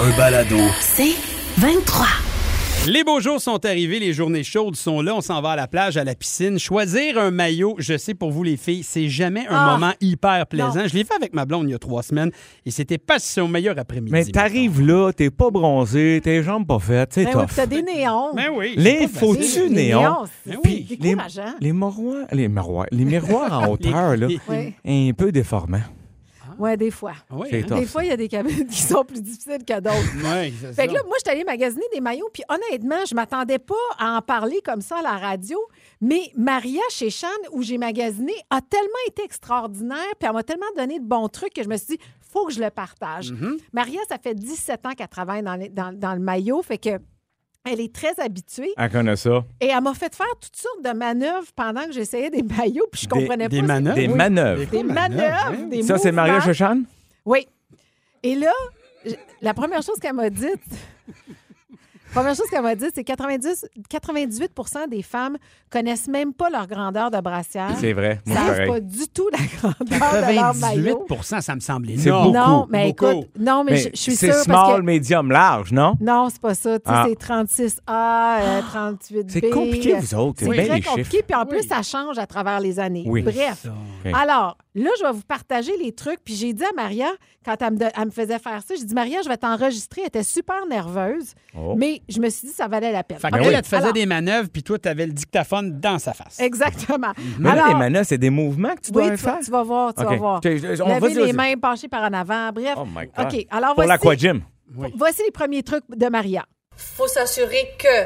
[0.00, 0.58] Un balado.
[0.80, 1.14] C'est
[1.58, 2.06] 23.
[2.90, 5.66] Les beaux jours sont arrivés, les journées chaudes sont là, on s'en va à la
[5.68, 6.58] plage, à la piscine.
[6.58, 10.46] Choisir un maillot, je sais pour vous les filles, c'est jamais un Ah, moment hyper
[10.46, 10.74] plaisant.
[10.74, 10.86] non.
[10.88, 12.30] Je l'ai fait avec ma blonde il y a trois semaines
[12.64, 14.10] et c'était pas son meilleur après-midi.
[14.12, 17.50] Mais t'arrives là, t'es pas bronzé, tes jambes pas faites, c'est Ben oui, tough.
[17.56, 18.34] t'as des néons.
[18.34, 18.72] Mais oui.
[18.76, 20.00] Les Les néons?
[20.00, 20.86] Ben c'est oui.
[20.88, 21.54] Les, décourageant.
[21.60, 24.74] les miroirs, les miroirs, les miroirs en hauteur, là, Les- Oui,
[25.10, 25.82] un peu déformants.
[26.58, 27.14] Ouais, des fois.
[27.30, 27.76] Ah oui, hein?
[27.78, 29.96] Des fois, il y a des cabines qui sont plus difficiles que d'autres.
[30.60, 30.86] C'est Fait ça.
[30.88, 34.16] que là, moi, je suis allée magasiner des maillots, puis honnêtement, je m'attendais pas à
[34.18, 35.58] en parler comme ça à la radio,
[36.00, 40.66] mais Maria chez Chan, où j'ai magasiné, a tellement été extraordinaire, puis elle m'a tellement
[40.76, 43.32] donné de bons trucs que je me suis dit, faut que je le partage.
[43.32, 43.58] Mm-hmm.
[43.72, 46.98] Maria, ça fait 17 ans qu'elle travaille dans, les- dans- dans le maillot, fait que
[47.72, 48.72] elle est très habituée.
[48.76, 49.44] Elle connaît ça.
[49.60, 53.02] Et elle m'a fait faire toutes sortes de manœuvres pendant que j'essayais des maillots, puis
[53.02, 53.66] je Des- comprenais des pas.
[53.66, 53.96] manœuvres?
[53.96, 54.70] Des manœuvres.
[54.70, 56.40] Des manœuvres, des Ça, c'est Maria.
[56.40, 56.82] Chochan?
[57.24, 57.46] Oui.
[58.22, 58.52] Et là,
[59.40, 60.60] la première chose qu'elle m'a dite,
[62.12, 65.36] première chose qu'elle m'a dit, c'est 90, 98% des femmes
[65.70, 67.70] connaissent même pas leur grandeur de brassière.
[67.78, 68.20] C'est vrai.
[68.26, 68.68] Moi, savent pareil.
[68.70, 69.76] pas du tout la grandeur
[70.28, 71.06] de leur 98 maillot.
[71.22, 72.24] ça me semble C'est énorme.
[72.32, 72.36] beaucoup.
[72.38, 73.10] Non, mais beaucoup.
[73.10, 74.82] écoute, non, mais, Mais je, je suis c'est sûre small, parce que...
[74.82, 75.94] medium, large, non?
[76.00, 76.78] Non, c'est pas ça.
[76.84, 77.06] Ah.
[77.08, 79.24] c'est 36A, euh, 38B.
[79.28, 80.38] C'est compliqué, vous autres.
[80.40, 81.24] C'est C'est bien très les compliqué, chiffres.
[81.26, 81.66] puis en plus, Oui.
[81.68, 83.04] ça change à travers les années.
[83.06, 83.22] Oui.
[83.22, 83.66] Bref.
[84.14, 86.20] Alors, là, je vais vous partager les trucs.
[86.24, 87.08] Puis j'ai dit à Maria,
[87.44, 90.02] quand elle me, de- elle me faisait faire ça, j'ai dit, Maria, je vais t'enregistrer.
[90.02, 91.74] Elle était super nerveuse, Oh.
[91.76, 93.18] mais je me suis dit, ça valait la peine.
[93.18, 93.40] Fait OK?
[93.40, 96.12] qu'elle, elle te faisait Alors, des manœuvres, puis toi, tu avais le dictaphone dans sa
[96.14, 96.40] face.
[96.40, 97.12] Exactement.
[97.38, 99.34] Mais là, les manœuvres, c'est des mouvements que tu dois oui, tu, faire?
[99.36, 100.36] vas- tu vas voir, tu vas voir.
[100.38, 102.50] OK, je- on- Lever vas-y, les mains penchées par en avant.
[102.52, 102.74] Bref.
[102.76, 103.26] Oh my God.
[103.34, 103.46] OK.
[103.50, 103.84] Alors, Pour
[104.96, 106.44] voici, les premiers trucs de Maria.
[106.76, 108.04] faut s'assurer que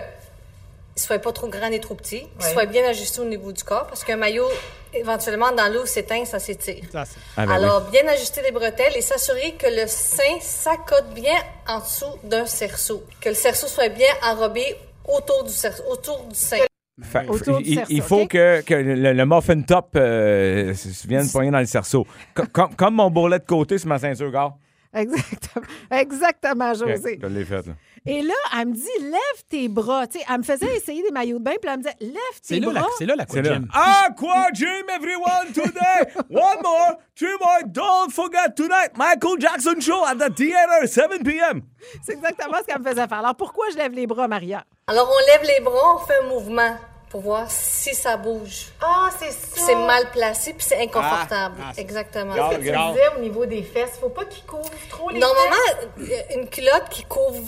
[0.97, 3.63] il soit pas trop grand ni trop petit, qu'il soit bien ajusté au niveau du
[3.65, 4.47] corps, parce qu'un maillot,
[4.95, 6.85] éventuellement, dans l'eau s'éteint, ça s'étire.
[6.95, 7.05] Ah,
[7.37, 11.37] ben Alors, bien ajuster les bretelles et s'assurer que le sein s'accote bien
[11.69, 13.05] en dessous d'un cerceau.
[13.21, 14.77] Que le cerceau soit bien enrobé
[15.09, 16.59] autour du, cerceau, autour du sein.
[17.03, 20.75] Fait- Autour du il, cerceau, il faut que, que le, le muffin top euh,
[21.07, 22.07] vienne poigner dans le cerceau.
[22.35, 24.53] Co- Comme, comme mon bourrelet de côté sur ma ceinture, gars.
[24.95, 25.67] Exactement.
[25.91, 27.19] Exactement, José.
[27.23, 27.67] Je l'ai fait.
[27.67, 27.73] là.
[28.05, 30.07] Et là, elle me dit, lève tes bras.
[30.09, 32.17] Tu sais, elle me faisait essayer des maillots de bain, puis elle me disait, lève
[32.43, 32.81] C'est tes là, bras.
[32.81, 33.51] la- c'est là C'est là.
[33.51, 33.69] l'aquagym.
[33.73, 36.13] Aqua Gym, everyone, today?
[36.31, 37.63] One more, two more.
[37.67, 41.63] Don't forget tonight, Michael Jackson show at the theater, 7 p.m.
[42.05, 43.19] C'est exactement ce qu'elle me faisait faire.
[43.19, 44.65] Alors, pourquoi je lève les bras, Maria?
[44.89, 46.77] Alors, on lève les bras, on fait un mouvement
[47.13, 48.69] pour voir si ça bouge.
[48.81, 49.67] Ah, c'est ça.
[49.67, 51.57] C'est mal placé, puis c'est inconfortable.
[51.61, 52.33] Ah, ah, c'est- Exactement.
[52.33, 55.57] Regarde, Tu disais au niveau des fesses, faut pas qu'ils couvrent trop les Normalement,
[56.01, 56.05] euh,
[56.37, 57.39] une culotte qui couvre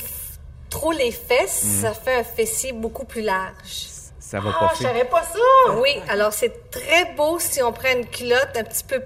[0.68, 1.80] trop les fesses, Mhm.
[1.82, 3.86] ça fait un fessier beaucoup plus large.
[4.20, 5.72] Ça va Ah, pas je savais pas ça.
[5.80, 9.00] Oui, alors c'est très beau si on prend une culotte un petit peu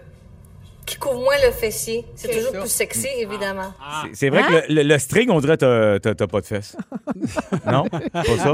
[0.88, 2.05] qui couvre moins le fessier.
[2.16, 3.72] C'est toujours plus sexy, évidemment.
[4.05, 4.61] C'est- C'est vrai Hein?
[4.66, 6.77] que le, le- le string, on dirait que t'as- pas de fesses.
[7.66, 7.85] non?
[8.12, 8.53] Pas ça?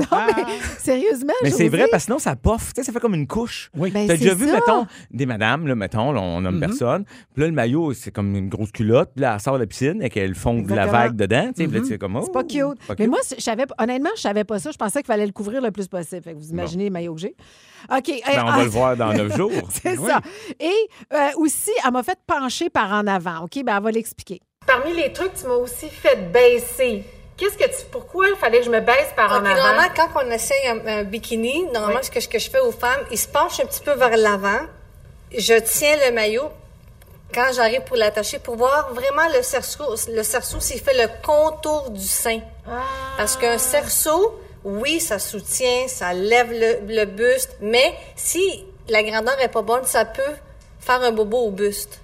[0.79, 2.73] Sérieusement, Mais c'est vrai parce que sinon, ça poffe.
[2.75, 3.71] Tu sais, ça fait comme une couche.
[3.77, 3.91] Oui.
[3.91, 4.55] Ben, T'as c'est déjà vu, ça.
[4.55, 7.05] mettons, des madames, là, mettons, là, on nomme personne.
[7.33, 9.11] Puis là, le maillot, c'est comme une grosse culotte.
[9.15, 11.51] Puis là, elle sort de la piscine et qu'elle fond de la vague dedans.
[11.55, 12.87] Tu sais, puis là, tu sais, comme, C'est pas oh, cute.
[12.87, 13.09] pas Mais cute.
[13.11, 14.71] moi, je savais, honnêtement, je savais pas ça.
[14.71, 16.23] Je pensais qu'il fallait le couvrir le plus possible.
[16.23, 17.35] Fait que vous imaginez les maillots que j'ai.
[17.91, 18.11] OK.
[18.27, 19.53] Ben, on va le voir dans neuf jours.
[19.83, 20.21] C'est ça.
[20.61, 23.45] Et euh, aussi, elle m'a fait pencher par en avant.
[23.45, 23.63] OK?
[23.65, 24.41] Ben, elle va l'expliquer.
[24.67, 27.05] Parmi les trucs, tu m'as aussi fait baisser.
[27.37, 27.85] Qu'est-ce que tu.
[27.91, 29.49] Pourquoi il fallait que je me baisse par en avant?
[29.55, 32.73] normalement, quand on essaye un, un bikini, normalement, ce, que, ce que je fais aux
[32.73, 34.61] femmes, ils se penchent un petit peu vers l'avant.
[35.37, 36.49] Je tiens le maillot
[37.35, 41.91] quand j'arrive pour l'attacher pour voir vraiment le cerceau, le cerceau s'il fait le contour
[41.91, 42.41] du sein.
[43.17, 49.39] Parce qu'un cerceau, oui, ça soutient, ça lève le, le buste, mais si la grandeur
[49.41, 50.23] est pas bonne, ça peut
[50.79, 52.01] faire un bobo au buste.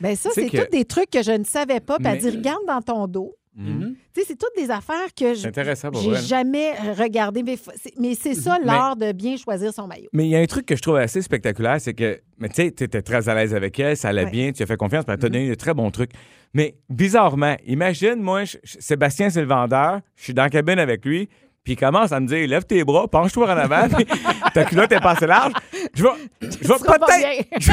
[0.00, 1.98] Ben ça, c'est que- tous des trucs que je ne savais pas.
[1.98, 3.34] Puis elle Mais- dit, regarde dans ton dos.
[3.54, 3.96] Mhm.
[4.14, 7.42] Tu sais, c'est toutes des affaires que j'ai jamais regardé.
[7.42, 10.08] Mais, c'est- mais c'est ça Mais- l'art de bien choisir son maillot.
[10.14, 12.70] Mais il y a un truc que je trouve assez spectaculaire, c'est que, tu sais,
[12.72, 14.30] tu étais très à l'aise avec elle, ça allait Ouais.
[14.30, 16.12] bien, tu as fait confiance, puis elle t'a donné de très bons trucs.
[16.54, 20.78] Mais bizarrement, imagine, moi, je- je- Sébastien, c'est le vendeur, je suis dans la cabine
[20.78, 21.28] avec lui,
[21.64, 24.06] puis il commence à me dire lève tes bras, penche-toi en avant, puis
[24.54, 25.52] ta culotte est passée large.
[25.94, 27.46] Je vais, je vais peut-être.
[27.58, 27.72] je-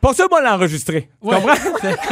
[0.00, 1.10] Pas ça, moi, l'enregistrer.
[1.22, 1.54] Tu comprends?
[1.82, 1.96] C'est-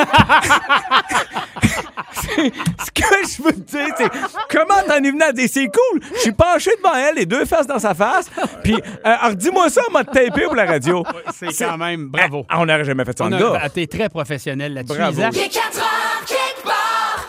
[2.39, 4.09] Ce que je veux te dire, c'est
[4.51, 6.01] comment t'en es venu à dire c'est cool.
[6.15, 8.31] Je suis penché devant elle, les deux faces dans sa face.
[8.63, 11.03] Puis, euh, alors dis-moi ça, m'a tapé pour la radio.
[11.35, 12.45] C'est quand même bravo.
[12.49, 13.61] Ah, on n'aurait jamais fait ça en On gars.
[13.63, 14.97] a, t'es très professionnel là-dessus.
[14.99, 15.23] Bravo.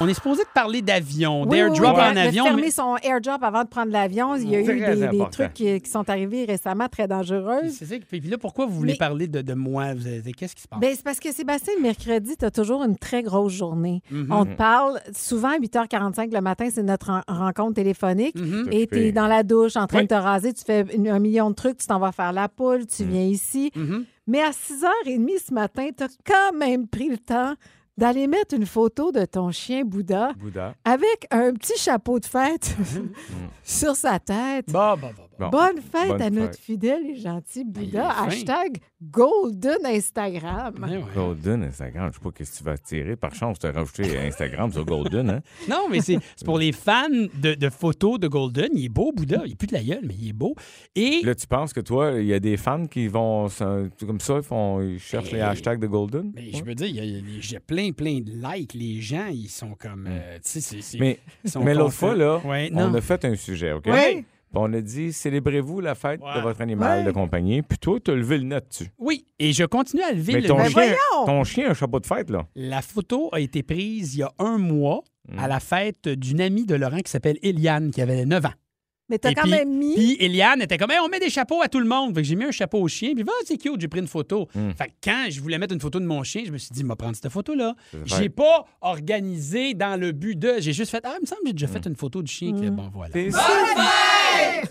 [0.02, 2.44] On est supposé de parler d'avion, Oui, d'airdrop oui, en de avion.
[2.46, 4.36] fermer mais- son airdrop avant de prendre l'avion.
[4.38, 7.68] Il y a eu des, trucs qui, qui sont arrivés récemment très dangereux.
[7.70, 7.96] C'est ça.
[8.10, 9.94] Puis là, pourquoi vous voulez Mais- parler de, de moi?
[9.94, 10.80] Vous avez- Qu'est-ce qui se passe?
[10.80, 14.02] Ben, c'est parce que Sébastien, le mercredi, tu as toujours une très grosse journée.
[14.10, 14.28] Mhm.
[14.32, 18.36] On te parle souvent à 8h45 le matin, c'est notre ren- rencontre téléphonique.
[18.40, 18.70] Mhm.
[18.72, 20.04] Et tu es dans la douche en train Oui.
[20.06, 22.86] de te raser, tu fais un million de trucs, tu t'en vas faire la poule,
[22.88, 23.72] tu viens ici.
[23.76, 24.06] Mhm.
[24.28, 27.54] Mais à 6h30 ce matin, tu as quand même pris le temps
[28.00, 30.74] d'aller mettre une photo de ton chien Bouddha Bouddha.
[30.86, 32.76] avec un petit chapeau de fête
[33.64, 34.72] sur sa tête.
[34.72, 35.50] Bon, bon, bon, bon.
[35.50, 35.58] Bon.
[35.58, 38.10] Bonne fête Bonne à notre fidèle et gentil il Bouddha.
[38.10, 38.28] est.
[38.28, 40.76] Hashtag Golden Instagram.
[40.84, 41.04] Ouais, ouais.
[41.16, 43.16] Golden Instagram, je sais pas qu'est-ce que tu vas tirer.
[43.16, 45.42] Par chance, tu as rajouté Instagram sur Golden, hein?
[45.70, 48.70] Non, mais c'est c'est pour les fans de, de photos de Golden.
[48.74, 49.42] Il est beau, Bouddha.
[49.46, 50.56] Il est plus de la gueule, mais il est beau.
[50.96, 53.48] Et Là, tu penses que toi, il y a des fans qui vont
[54.06, 56.32] comme ça, ils, font, ils cherchent les hashtags de Golden?
[56.36, 58.74] mais je veux dire, il y a- plein, plein de likes.
[58.74, 60.08] Les gens, ils sont comme.
[60.10, 63.02] euh, tu sais, c'est- c'est- Mais, ils sont mais l'autre fois, là, Ouais, on a
[63.02, 63.84] fait un sujet, OK?
[63.88, 64.26] Oui.
[64.52, 66.36] Puis on a dit, célébrez-vous la fête Ouais.
[66.36, 67.06] de votre animal Ouais.
[67.06, 67.62] de compagnie.
[67.62, 68.90] Puis toi, tu as levé le nez dessus.
[68.98, 70.70] Oui, et je continue à lever Mais le ton, Ben nez.
[70.70, 70.82] chien,
[71.14, 71.26] voyons!
[71.26, 72.48] ton chien a un chapeau de fête, là.
[72.56, 75.38] La photo a été prise il y a un mois Mm.
[75.40, 78.54] à la fête d'une amie de Laurent qui s'appelle Eliane, qui avait 9 ans.
[79.12, 79.96] Mais t'as quand puis- même mis.
[79.96, 82.14] Puis Eliane était comme, Hey, on met des chapeaux à tout le monde.
[82.14, 83.14] Fait que j'ai mis un chapeau au chien.
[83.16, 84.48] Puis, va, c'est cute, j'ai pris une photo.
[84.54, 84.70] Mm.
[84.78, 86.84] Fait que quand je voulais mettre une photo de mon chien, je me suis dit,
[86.84, 87.74] m'a prendre cette photo-là.
[88.06, 90.56] J'ai pas organisé dans le but de.
[90.60, 92.54] J'ai juste fait, ah, il me semble que j'ai déjà fait une photo du chien.
[92.54, 93.12] Puis, Bon, voilà.
[93.12, 93.30] T'es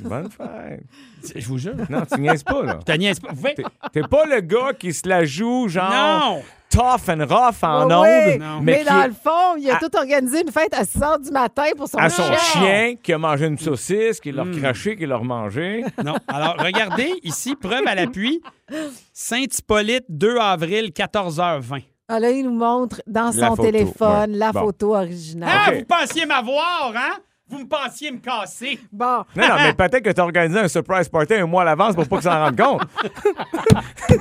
[0.01, 0.83] Bonne fête!
[1.37, 1.75] Je vous jure.
[1.91, 2.79] Non, tu niaises pas, là.
[2.81, 3.29] Je te niaise pas.
[3.55, 6.43] T'es- T'es pas le gars qui se la joue, genre, Non!
[6.71, 8.39] tough and rough en ondes, ouais.
[8.63, 10.99] Mais, qui dans est le fond, il a à- tout organisé une fête à 6
[10.99, 12.37] h du matin pour son à son chien.
[12.39, 14.61] chien qui a mangé une saucisse, qui l'a Mm.
[14.61, 15.85] craché, qui l'a remangé.
[16.05, 16.15] Non.
[16.29, 18.41] Alors, regardez ici, preuve à l'appui.
[19.13, 21.83] Saint-Hippolyte, 2 avril, 14h20.
[22.11, 24.39] Ah, là, il nous montre dans La son photo, téléphone ouais.
[24.39, 24.61] la Bon.
[24.61, 25.51] photo originale.
[25.53, 25.79] Ah, OK.
[25.79, 27.19] vous pensiez m'avoir, hein?
[27.51, 28.79] Vous me pensiez me casser.
[28.93, 29.25] Bon.
[29.35, 31.95] Non, non, mais peut-être que tu as organisé un surprise party un mois à l'avance
[31.95, 32.83] pour pas qu'ils s'en rendent compte.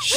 [0.00, 0.14] Je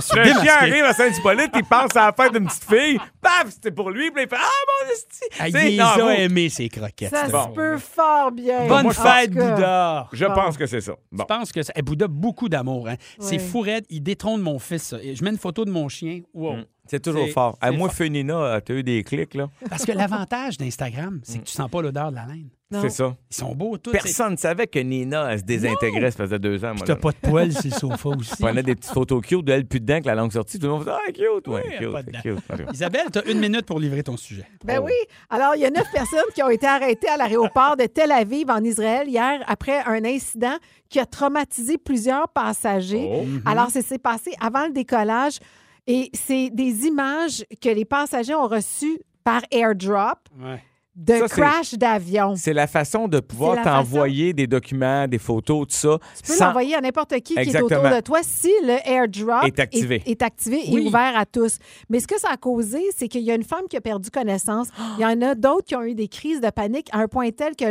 [0.00, 2.98] suis Le chien arrive à Saint-Hippolyte, il pense à la fête d'une petite fille.
[3.20, 4.10] Paf, c'était pour lui.
[4.10, 4.48] Puis il fait Ah,
[4.84, 5.20] mon esti.
[5.38, 7.10] Ah, il sais, les non, a vous- aimés, ces croquettes.
[7.14, 8.66] Ça c'est se peut fort bien.
[8.66, 9.30] Bonne fête.
[9.30, 10.08] Bouddha.
[10.12, 10.34] Je Bon.
[10.34, 10.92] pense que c'est ça.
[11.12, 11.22] Bon.
[11.22, 11.72] Je pense que ça.
[11.76, 12.88] Eh, Bouddha, beaucoup d'amour.
[12.88, 12.96] Hein.
[13.20, 13.48] C'est Oui.
[13.48, 13.84] fou raide.
[13.90, 14.82] Il détrône mon fils.
[14.82, 14.96] ça.
[15.00, 16.22] Je mets une photo de mon chien.
[16.34, 16.54] Wow.
[16.56, 16.64] Mm.
[16.86, 17.56] C'est toujours C'est- fort.
[17.60, 17.96] À c'est moi, fort.
[17.96, 19.48] Fénina, t'as eu des clics, là.
[19.70, 22.48] Parce que l'avantage d'Instagram, c'est que tu sens pas l'odeur de la laine.
[22.82, 23.14] C'est ça.
[23.30, 23.92] Ils sont beaux tous.
[23.92, 26.74] Personne ne savait que Nina, elle se désintégrait, ça faisait deux ans.
[26.74, 28.32] Moi, t'as pas de poils sur le sofa aussi.
[28.36, 30.58] Je prenais des petites photos cute d'elle plus dedans que la langue sortie.
[30.58, 32.22] Tout le monde faisait Ah, cute, ouais, Oui, cute,
[32.56, 32.74] cute.
[32.74, 34.44] Isabelle, t'as une minute pour livrer ton sujet.
[34.64, 34.86] Ben Oh.
[34.86, 34.92] oui.
[35.30, 38.50] Alors, il y a neuf personnes qui ont été arrêtées à l'aéroport de Tel Aviv,
[38.50, 40.56] en Israël, hier, après un incident
[40.88, 43.08] qui a traumatisé plusieurs passagers.
[43.08, 43.24] Oh.
[43.46, 45.38] Alors, ça s'est passé avant le décollage.
[45.86, 50.18] Et c'est des images que les passagers ont reçues par airdrop.
[50.40, 50.62] Ouais.
[50.96, 52.36] de Ça, crash d'avion.
[52.36, 55.98] C'est la façon de pouvoir t'envoyer des documents, des photos, tout ça.
[56.24, 59.58] Tu peux l'envoyer à n'importe qui qui est autour de toi si le airdrop Est
[59.58, 60.02] activé.
[60.06, 60.84] est, est activé Oui.
[60.84, 61.58] et ouvert à tous.
[61.90, 64.08] Mais ce que ça a causé, c'est qu'il y a une femme qui a perdu
[64.10, 64.68] connaissance.
[64.98, 67.30] Il y en a d'autres qui ont eu des crises de panique à un point
[67.32, 67.64] tel que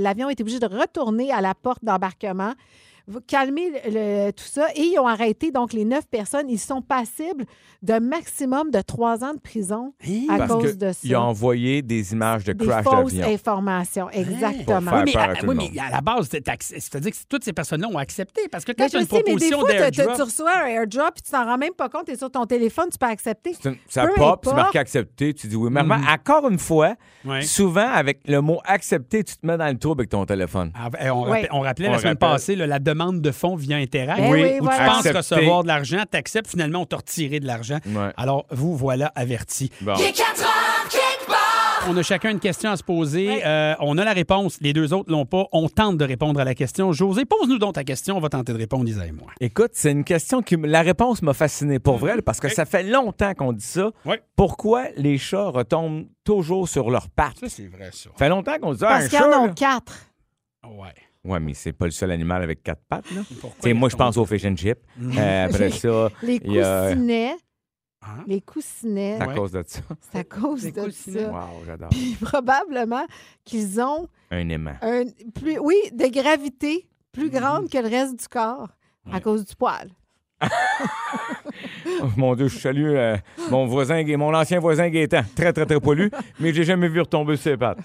[0.00, 2.54] l'avion est obligé de retourner à la porte d'embarquement.
[3.26, 4.66] Calmer le- tout ça.
[4.74, 6.48] Et ils ont arrêté donc les neuf personnes.
[6.48, 7.44] Ils sont passibles
[7.82, 9.94] d'un maximum de trois ans de prison
[10.28, 10.98] à Parce cause que de ça.
[11.02, 14.10] il a envoyé des images de des crash fausses informations.
[14.10, 14.90] Exactement.
[14.90, 17.88] Pour Oui, mais, à, à oui, mais à la base, c'est-à-dire que toutes ces personnes-là
[17.88, 18.42] ont accepté.
[18.50, 20.14] Parce que quand tu as une sais, proposition d'airdrop...
[20.16, 22.04] tu reçois un airdrop et tu t'en rends même pas compte.
[22.06, 23.54] Tu es sur ton téléphone, tu peux accepter.
[23.64, 25.70] Une- Ça Peu pop, tu marques accepter, tu dis oui.
[25.72, 26.94] Mais remarque, encore une fois,
[27.42, 30.72] souvent, avec le mot accepter, tu te mets dans le trouble avec ton téléphone.
[30.74, 31.30] Ah, eh, On, Oui.
[31.30, 32.28] rappelait, on rappelait On la semaine rappelle.
[32.30, 34.20] passée là, la demande de fonds via Interact.
[34.20, 34.78] Ben oui, où voilà.
[34.78, 35.18] tu penses Accepter.
[35.36, 37.78] recevoir de l'argent, tu acceptes, finalement, on t'a retiré de l'argent.
[37.86, 38.10] Ouais.
[38.16, 39.70] Alors, vous voilà avertis.
[39.80, 39.94] Bon.
[39.98, 41.36] Il est 4 heures, quelque part.
[41.88, 43.40] On a chacun une question à se poser.
[43.44, 44.58] Euh, on a la réponse.
[44.60, 45.46] Les deux autres l'ont pas.
[45.52, 46.92] On tente de répondre à la question.
[46.92, 48.18] José, pose-nous donc ta question.
[48.18, 49.28] On va tenter de répondre, Isa et moi.
[49.40, 50.56] Écoute, c'est une question qui.
[50.62, 53.90] La réponse m'a fasciné pour vrai, là, parce que ça fait longtemps qu'on dit ça.
[54.36, 57.38] Pourquoi les chats retombent toujours sur leurs pattes?
[57.40, 58.10] Ça, c'est vrai, ça.
[58.10, 59.28] Ça fait longtemps qu'on dit ah, Parce un qu'il y chat.
[59.38, 59.52] en a là.
[59.54, 59.94] quatre.
[60.66, 60.88] Ouais.
[61.24, 63.04] Ouais, mais c'est pas le seul animal avec quatre pattes.
[63.10, 63.74] Là.
[63.74, 64.78] Moi, je pense au fish and chip.
[65.18, 67.34] Euh, après Les- ça, Les il y a- coussinets.
[68.02, 68.24] Hein?
[68.26, 69.16] Les coussinets.
[69.18, 69.34] c'est à Ouais.
[69.34, 69.80] cause de ça.
[70.10, 71.20] C'est à cause Les de coussinets.
[71.24, 71.30] ça.
[71.30, 71.88] Wow, j'adore.
[71.90, 73.04] Puis probablement
[73.44, 74.72] qu'ils ont Un aimant.
[74.80, 75.02] un
[75.34, 78.68] plus, oui, de gravité plus grande que le reste du corps
[79.12, 79.90] à cause du poil.
[82.02, 83.16] Oh, mon Dieu, je salue euh,
[83.50, 85.22] mon voisin, mon ancien voisin Gaétan.
[85.36, 87.78] Très, très, très poilu, mais j'ai jamais vu retomber ses pattes.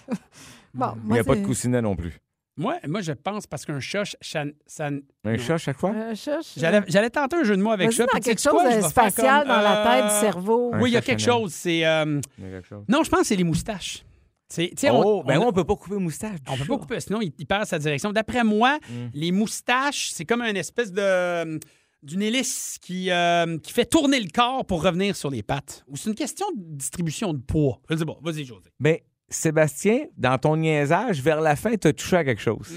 [0.73, 2.17] Bon, Il n'y a pas de coussinet non plus.
[2.57, 4.89] Moi, moi, je pense parce qu'un chat, ça, ça-
[5.25, 5.89] Un chat chaque fois?
[5.91, 8.03] Un chat, je- J'allais, j'allais tenter un jeu de mots avec Vas-y ça.
[8.05, 9.83] dans puis tu sais quelque quoi, chose je de vais faire spatial comme, dans la
[9.83, 10.71] tête, euh, du cerveau.
[10.73, 11.41] Un Oui, il y a chat quelque Chanel.
[11.41, 11.53] chose.
[11.53, 11.85] C'est.
[11.85, 12.85] euh, Il y a quelque chose.
[12.87, 14.05] Non, je pense que c'est les moustaches.
[14.47, 16.37] C'est- tu sais, Oh, ben on- on peut pas couper moustache.
[16.47, 18.11] On peut pas couper, sinon il, il perd sa direction.
[18.13, 19.07] D'après moi, Mm.
[19.13, 21.59] les moustaches, c'est comme une espèce de
[22.03, 25.83] d'une hélice qui, euh, qui fait tourner le corps pour revenir sur les pattes.
[25.87, 27.79] Ou c'est une question de distribution de poids.
[27.89, 28.69] Je dis bon, vas-y, José.
[28.79, 28.97] Ben,
[29.29, 32.71] Sébastien, dans ton niaisage, vers la fin, tu as touché à quelque chose.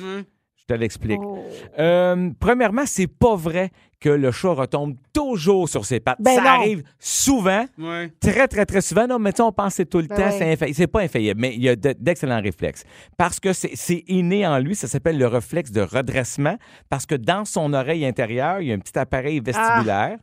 [0.56, 1.20] Je te l'explique.
[1.22, 1.44] Oh.
[1.78, 6.18] Euh, premièrement, c'est pas vrai que le chat retombe toujours sur ses pattes.
[6.20, 6.48] Ben ça non.
[6.48, 8.12] arrive souvent, Ouais.
[8.20, 9.06] très, très, très souvent.
[9.08, 10.34] Non, mais tu sais, on pense que c'est tout le Ben temps, ouais.
[10.38, 10.76] c'est infaillible.
[10.76, 12.84] C'est pas infaillible, mais il y a de- d'excellents réflexes.
[13.16, 16.56] Parce que c'est c'est inné en lui, ça s'appelle le réflexe de redressement,
[16.88, 20.18] parce que dans son oreille intérieure, il y a un petit appareil vestibulaire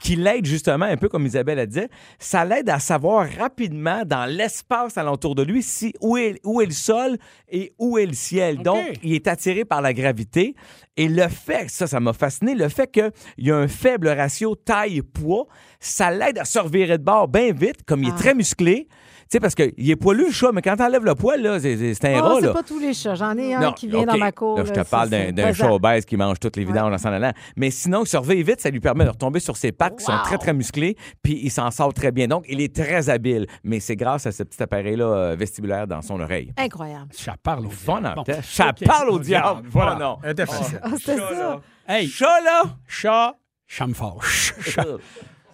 [0.00, 1.86] qui l'aide justement, un peu comme Isabelle a dit,
[2.18, 6.66] ça l'aide à savoir rapidement dans l'espace alentour de lui si, où, est, où est
[6.66, 7.16] le sol
[7.48, 8.58] et où est le ciel.
[8.58, 10.54] Donc, il est attiré par la gravité.
[10.96, 12.90] Et le fait, ça, ça m'a fasciné, le fait
[13.38, 15.46] y a un faible ratio taille-poids,
[15.78, 18.18] ça l'aide à se revirer de bord bien vite, comme il est Ah.
[18.18, 18.88] très musclé.
[19.30, 21.76] Tu sais, parce qu'il est poilu, le chat, mais quand t'enlèves le poil, là, c'est-
[21.76, 22.52] c'est c'est un Oh, rat, c'est là.
[22.52, 23.14] pas tous les chats.
[23.14, 24.58] J'en ai un Non, qui vient dans ma cour.
[24.58, 26.98] Là, je là, te parle c'est d'un chat obèse qui mange toutes les vidanges en
[26.98, 27.30] s'en allant.
[27.56, 30.04] Mais sinon, il se réveille vite, ça lui permet de retomber sur ses pattes qui
[30.04, 32.26] sont très, très musclées, puis il s'en sort très bien.
[32.26, 33.46] Donc, il est très habile.
[33.62, 36.52] Mais c'est grâce à ce petit appareil-là euh, vestibulaire dans son oreille.
[36.56, 37.10] Incroyable.
[37.12, 38.14] Ça parle au diable.
[38.16, 38.24] Bon.
[38.42, 39.62] Ça parle au diable.
[39.70, 39.94] Voilà.
[39.96, 40.34] Oh, non.
[40.44, 40.80] Facile.
[40.82, 41.60] Ah, c'était ça.
[41.86, 42.62] Hey, Chat, là!
[42.88, 43.36] chat,
[43.68, 44.54] ça me fâche.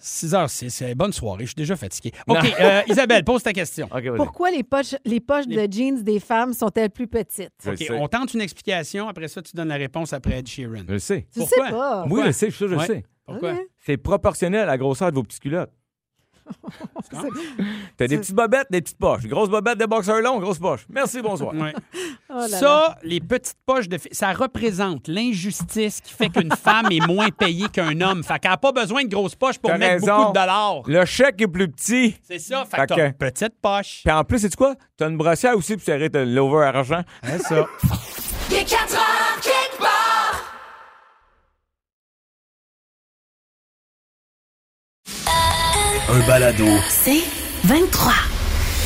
[0.01, 0.45] Chat.
[0.47, 1.43] 6h06, c'est bonne soirée.
[1.43, 2.11] Je suis déjà fatigué.
[2.27, 3.89] OK, euh, Isabelle, pose ta question.
[4.15, 7.51] Pourquoi les poches, les poches de jeans des femmes sont-elles plus petites?
[7.67, 7.91] OK, sais.
[7.91, 9.07] on tente une explication.
[9.07, 10.83] Après ça, tu donnes la réponse après Ed Sheeran.
[10.87, 11.27] Je le sais.
[11.33, 11.65] Tu Pourquoi?
[11.65, 12.05] sais pas.
[12.09, 12.85] Oui, je le sais, je je Ouais.
[12.85, 13.03] sais.
[13.25, 13.55] Pourquoi?
[13.79, 15.71] C'est proportionnel à la grosseur de vos petites culottes.
[17.97, 19.25] T'as des petites bobettes, des petites poches.
[19.25, 20.85] Grosses bobettes, des boxeurs longs, grosses poches.
[20.89, 21.53] Merci, bonsoir.
[21.53, 21.73] Ouais.
[22.29, 22.57] Oh là là.
[22.59, 27.29] Ça, les petites poches de filles, ça représente l'injustice qui fait qu'une femme est moins
[27.29, 28.21] payée qu'un homme.
[28.21, 30.17] Fait qu'elle n'a pas besoin de grosses poches pour mettre raison.
[30.17, 30.81] beaucoup de dollars.
[30.87, 32.17] Le chèque est plus petit.
[32.23, 32.65] C'est ça.
[32.65, 34.01] Fait, que une petite poche.
[34.03, 34.75] Puis en plus, c'est quoi?
[34.97, 37.01] T'as une brossière aussi pour serrer ton l'over argent.
[37.23, 37.65] C'est ça.
[46.09, 46.65] Un balado.
[46.89, 47.21] C'est
[47.65, 48.13] 23.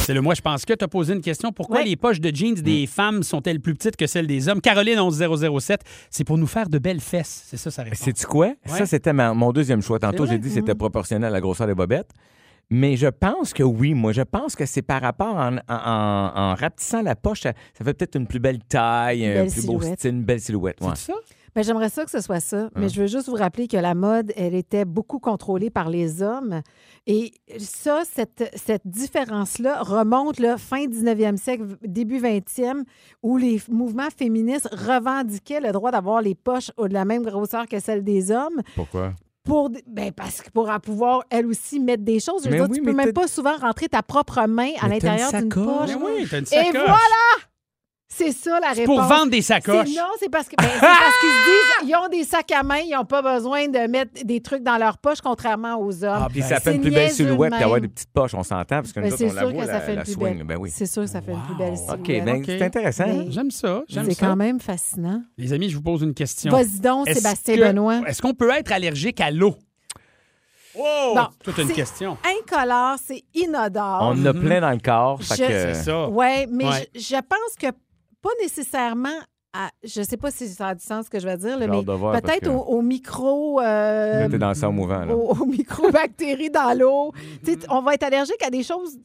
[0.03, 1.51] C'est le moi, je pense que tu as posé une question.
[1.51, 1.83] Pourquoi Ouais.
[1.85, 4.59] les poches de jeans des femmes sont-elles plus petites que celles des hommes?
[4.61, 7.43] Caroline 11007, c'est pour nous faire de belles fesses.
[7.47, 7.99] C'est ça sa réponse.
[7.99, 8.53] Sais-tu quoi?
[8.65, 9.99] Ça, c'était ma- mon deuxième choix.
[9.99, 12.09] Tantôt, j'ai dit que c'était proportionnel à la grosseur des bobettes.
[12.73, 16.31] Mais je pense que oui, moi, je pense que c'est par rapport en, en, en-
[16.35, 19.65] en rapetissant la poche, ça, ça fait peut-être une plus belle taille, un Belle plus
[19.65, 19.99] beau silhouette.
[19.99, 20.77] style, une belle silhouette.
[20.81, 20.89] ouais.
[20.95, 21.17] C'est ça?
[21.55, 23.93] Ben, J'aimerais ça que ce soit ça, mais je veux juste vous rappeler que la
[23.93, 26.61] mode, elle était beaucoup contrôlée par les hommes.
[27.07, 32.83] Et ça, cette, cette différence-là remonte là, fin 19e siècle, début 20e,
[33.21, 37.79] où les mouvements féministes revendiquaient le droit d'avoir les poches de la même grosseur que
[37.79, 38.61] celles des hommes.
[38.75, 39.13] Pourquoi?
[39.43, 42.43] Pour, ben parce que pour pouvoir, elle aussi, mettre des choses.
[42.43, 44.87] Je veux Mais dire, oui, tu peux même pas souvent rentrer ta propre main à
[44.87, 45.89] l'intérieur d'une poche.
[45.89, 46.73] Mais oui, t'as une Et sacoche.
[46.73, 47.50] voilà!
[48.13, 48.97] C'est ça la C'est réponse.
[48.97, 49.87] pour vendre des sacoches.
[49.95, 52.61] Non, c'est parce que ben, c'est parce qu'ils se disent ils ont des sacs à
[52.61, 56.23] main, ils n'ont pas besoin de mettre des trucs dans leur poche, contrairement aux hommes.
[56.23, 58.81] Ah, puis ben, ça fait une plus belle silhouette d'avoir des petites poches, on s'entend,
[58.81, 59.97] parce que nous Ben, autres, c'est on la sûr voit, que ça la, fait la
[59.99, 60.37] une plus swing.
[60.39, 60.43] belle.
[60.45, 60.69] Ben oui.
[60.73, 61.99] C'est sûr que ça fait une plus belle silhouette.
[61.99, 62.43] OK, ben, OK.
[62.47, 63.05] c'est intéressant.
[63.29, 65.21] J'aime ça, j'aime C'est quand même fascinant.
[65.37, 66.51] Les amis, je vous pose une question.
[66.51, 68.01] Vas-y donc, Sébastien que- Benoît.
[68.07, 69.55] Est-ce qu'on peut être allergique à l'eau?
[70.77, 71.13] Oh!
[71.15, 72.17] Bon, toute une question.
[72.25, 73.99] Incolore, c'est inodore.
[74.03, 75.19] On en a plein dans le corps.
[75.21, 76.07] C'est ça.
[76.09, 76.89] Oui, mais Ouais.
[76.95, 77.67] Je, je pense que
[78.21, 79.09] pas nécessairement.
[79.53, 81.67] À, je sais pas si ça a du sens ce que je vais dire, là,
[81.67, 83.59] mais peut-être que- au, au micro.
[83.59, 85.03] euh, dans le sang mouvant.
[85.03, 85.13] Là.
[85.13, 87.11] aux, aux microbactéries dans l'eau.
[87.45, 88.97] Tu sais, on va être allergique à des choses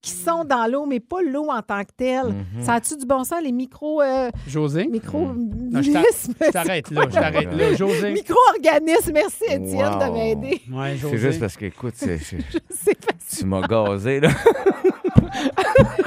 [0.00, 2.28] qui sont dans l'eau, mais pas l'eau en tant que telle.
[2.28, 2.62] Mhm.
[2.62, 4.00] Ça a-tu du bon sens, les micro...
[4.00, 4.86] euh, José?
[4.86, 6.02] micro Non, je t'a-
[6.46, 7.74] je t'arrête là, je t'arrête là.
[7.74, 8.10] José?
[8.14, 9.12] Micro-organismes.
[9.12, 10.62] Merci, Étienne, de m'aider.
[10.72, 12.18] Ouais, C'est juste parce que, écoute, c'est-
[13.36, 14.30] tu m'as gazé, là.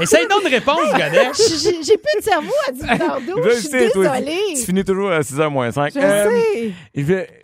[0.04, 1.32] Essaye donc de répondre, Godet.
[1.36, 3.44] J'ai j'ai plus de cerveau à 18h12.
[3.50, 4.38] Je suis désolée.
[4.56, 5.92] Tu finis toujours à 6h moins 5.
[5.94, 6.74] Je sais.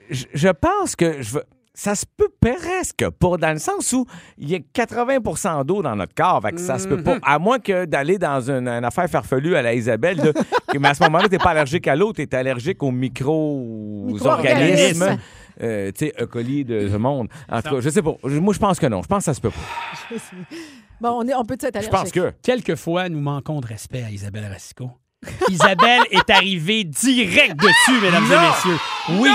[0.09, 1.43] je, je pense que je veux-
[1.73, 4.05] ça se peut presque pas, dans le sens où
[4.37, 6.41] il y a 80% d'eau dans notre corps.
[6.41, 7.17] Fait que ça se peut pas.
[7.23, 10.33] À moins que d'aller dans une, une affaire farfelue à la Isabelle, de-
[10.71, 12.91] que- mais à ce moment-là, tu n'es pas allergique à l'eau, tu es allergique aux
[12.91, 14.13] micro-organismes.
[14.13, 15.17] Micro-organismes.
[15.61, 16.25] Euh, tu sais, E.
[16.25, 17.27] coli de ce monde.
[17.49, 18.15] En tout cas, je sais pas.
[18.23, 19.01] Moi, je pense que non.
[19.01, 20.15] Je pense que ça se peut pas.
[21.01, 22.33] Bon, on, est, on peut-tu être Je pense que.
[22.43, 24.91] Quelquefois, nous manquons de respect à Isabelle Racicot.
[25.49, 28.79] Isabelle est arrivée direct dessus, mesdames et messieurs.
[29.11, 29.29] Oui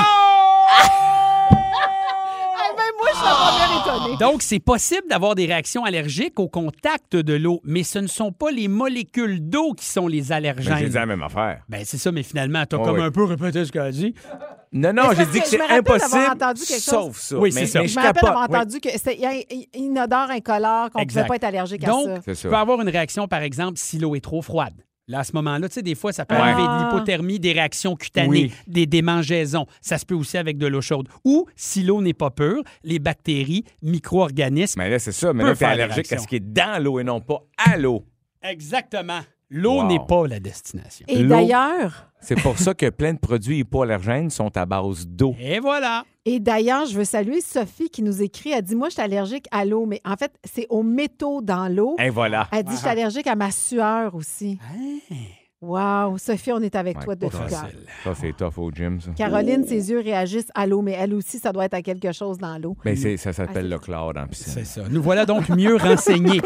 [2.77, 4.17] ben, moi, je suis la étonnée.
[4.19, 8.33] Donc, c'est possible d'avoir des réactions allergiques au contact de l'eau, mais ce ne sont
[8.33, 10.89] pas les molécules d'eau qui sont les Mais J'ai allergènes.
[10.89, 11.63] dit la même affaire.
[11.69, 13.03] Ben, c'est ça, mais finalement, t'as Oh, comme oui.
[13.03, 14.15] un peu répété ce qu'elle a dit.
[14.73, 16.85] Non, non, j'ai dit que c'est impossible, entendu quelque chose.
[16.85, 17.37] sauf ça.
[17.39, 17.81] Oui, c'est ça.
[17.83, 18.31] mais Je me rappelle capote.
[18.31, 18.57] avoir Oui.
[18.57, 21.85] entendu que c'était il y a une odeur incolore, qu'on ne pouvait pas être allergique
[21.85, 22.21] Donc, à ça.
[22.25, 24.75] C'est tu peux avoir une réaction, par exemple, si l'eau est trop froide.
[25.07, 26.45] Là, à ce moment-là, tu sais, des fois, ça peut Ah.
[26.45, 28.53] arriver de l'hypothermie, des réactions cutanées, Oui.
[28.67, 29.67] des démangeaisons.
[29.83, 31.09] Ça se peut aussi avec de l'eau chaude.
[31.25, 34.81] Ou, si l'eau n'est pas pure, les bactéries, micro-organismes.
[34.81, 35.35] Mais là, c'est ça.
[35.35, 37.43] Mais là, t'es faire des allergique à ce qui est dans l'eau et non pas
[37.59, 38.05] à l'eau.
[38.43, 39.21] Exactement.
[39.57, 39.87] L'eau Wow.
[39.87, 41.07] n'est pas la destination.
[41.09, 45.37] Et d'ailleurs, C'est pour ça que plein de produits hypoallergènes sont à base d'eau.
[45.39, 46.05] Et voilà.
[46.25, 48.51] et d'ailleurs, je veux saluer Sophie qui nous écrit.
[48.51, 51.69] Elle dit Moi, je suis allergique à l'eau, mais en fait, c'est aux métaux dans
[51.69, 51.95] l'eau.
[52.01, 52.49] Et voilà.
[52.51, 54.59] Elle dit Je suis allergique à ma sueur aussi.
[55.61, 57.49] Wow, Sophie, on est avec Ouais, toi de tout cœur.
[57.49, 57.79] facile.
[58.03, 59.13] Ça, c'est tough au gym, ça.
[59.17, 62.37] Caroline, ses yeux réagissent à l'eau, mais elle aussi, ça doit être à quelque chose
[62.37, 62.77] dans l'eau.
[62.85, 64.53] Mais c'est- ça s'appelle le chlore en piscine.
[64.53, 64.83] C'est ça.
[64.91, 66.43] Nous voilà donc mieux renseignés.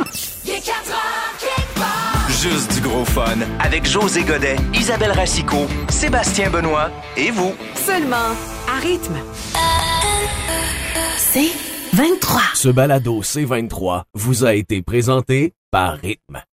[2.40, 7.52] Juste du gros fun avec José Godet, Isabelle Racicot, Sébastien Benoît et vous.
[7.74, 8.30] Seulement
[8.68, 9.16] à rythme.
[11.16, 11.50] C'est
[11.94, 12.40] 23.
[12.54, 16.40] Ce balado C23 vous a été présenté par Rythme.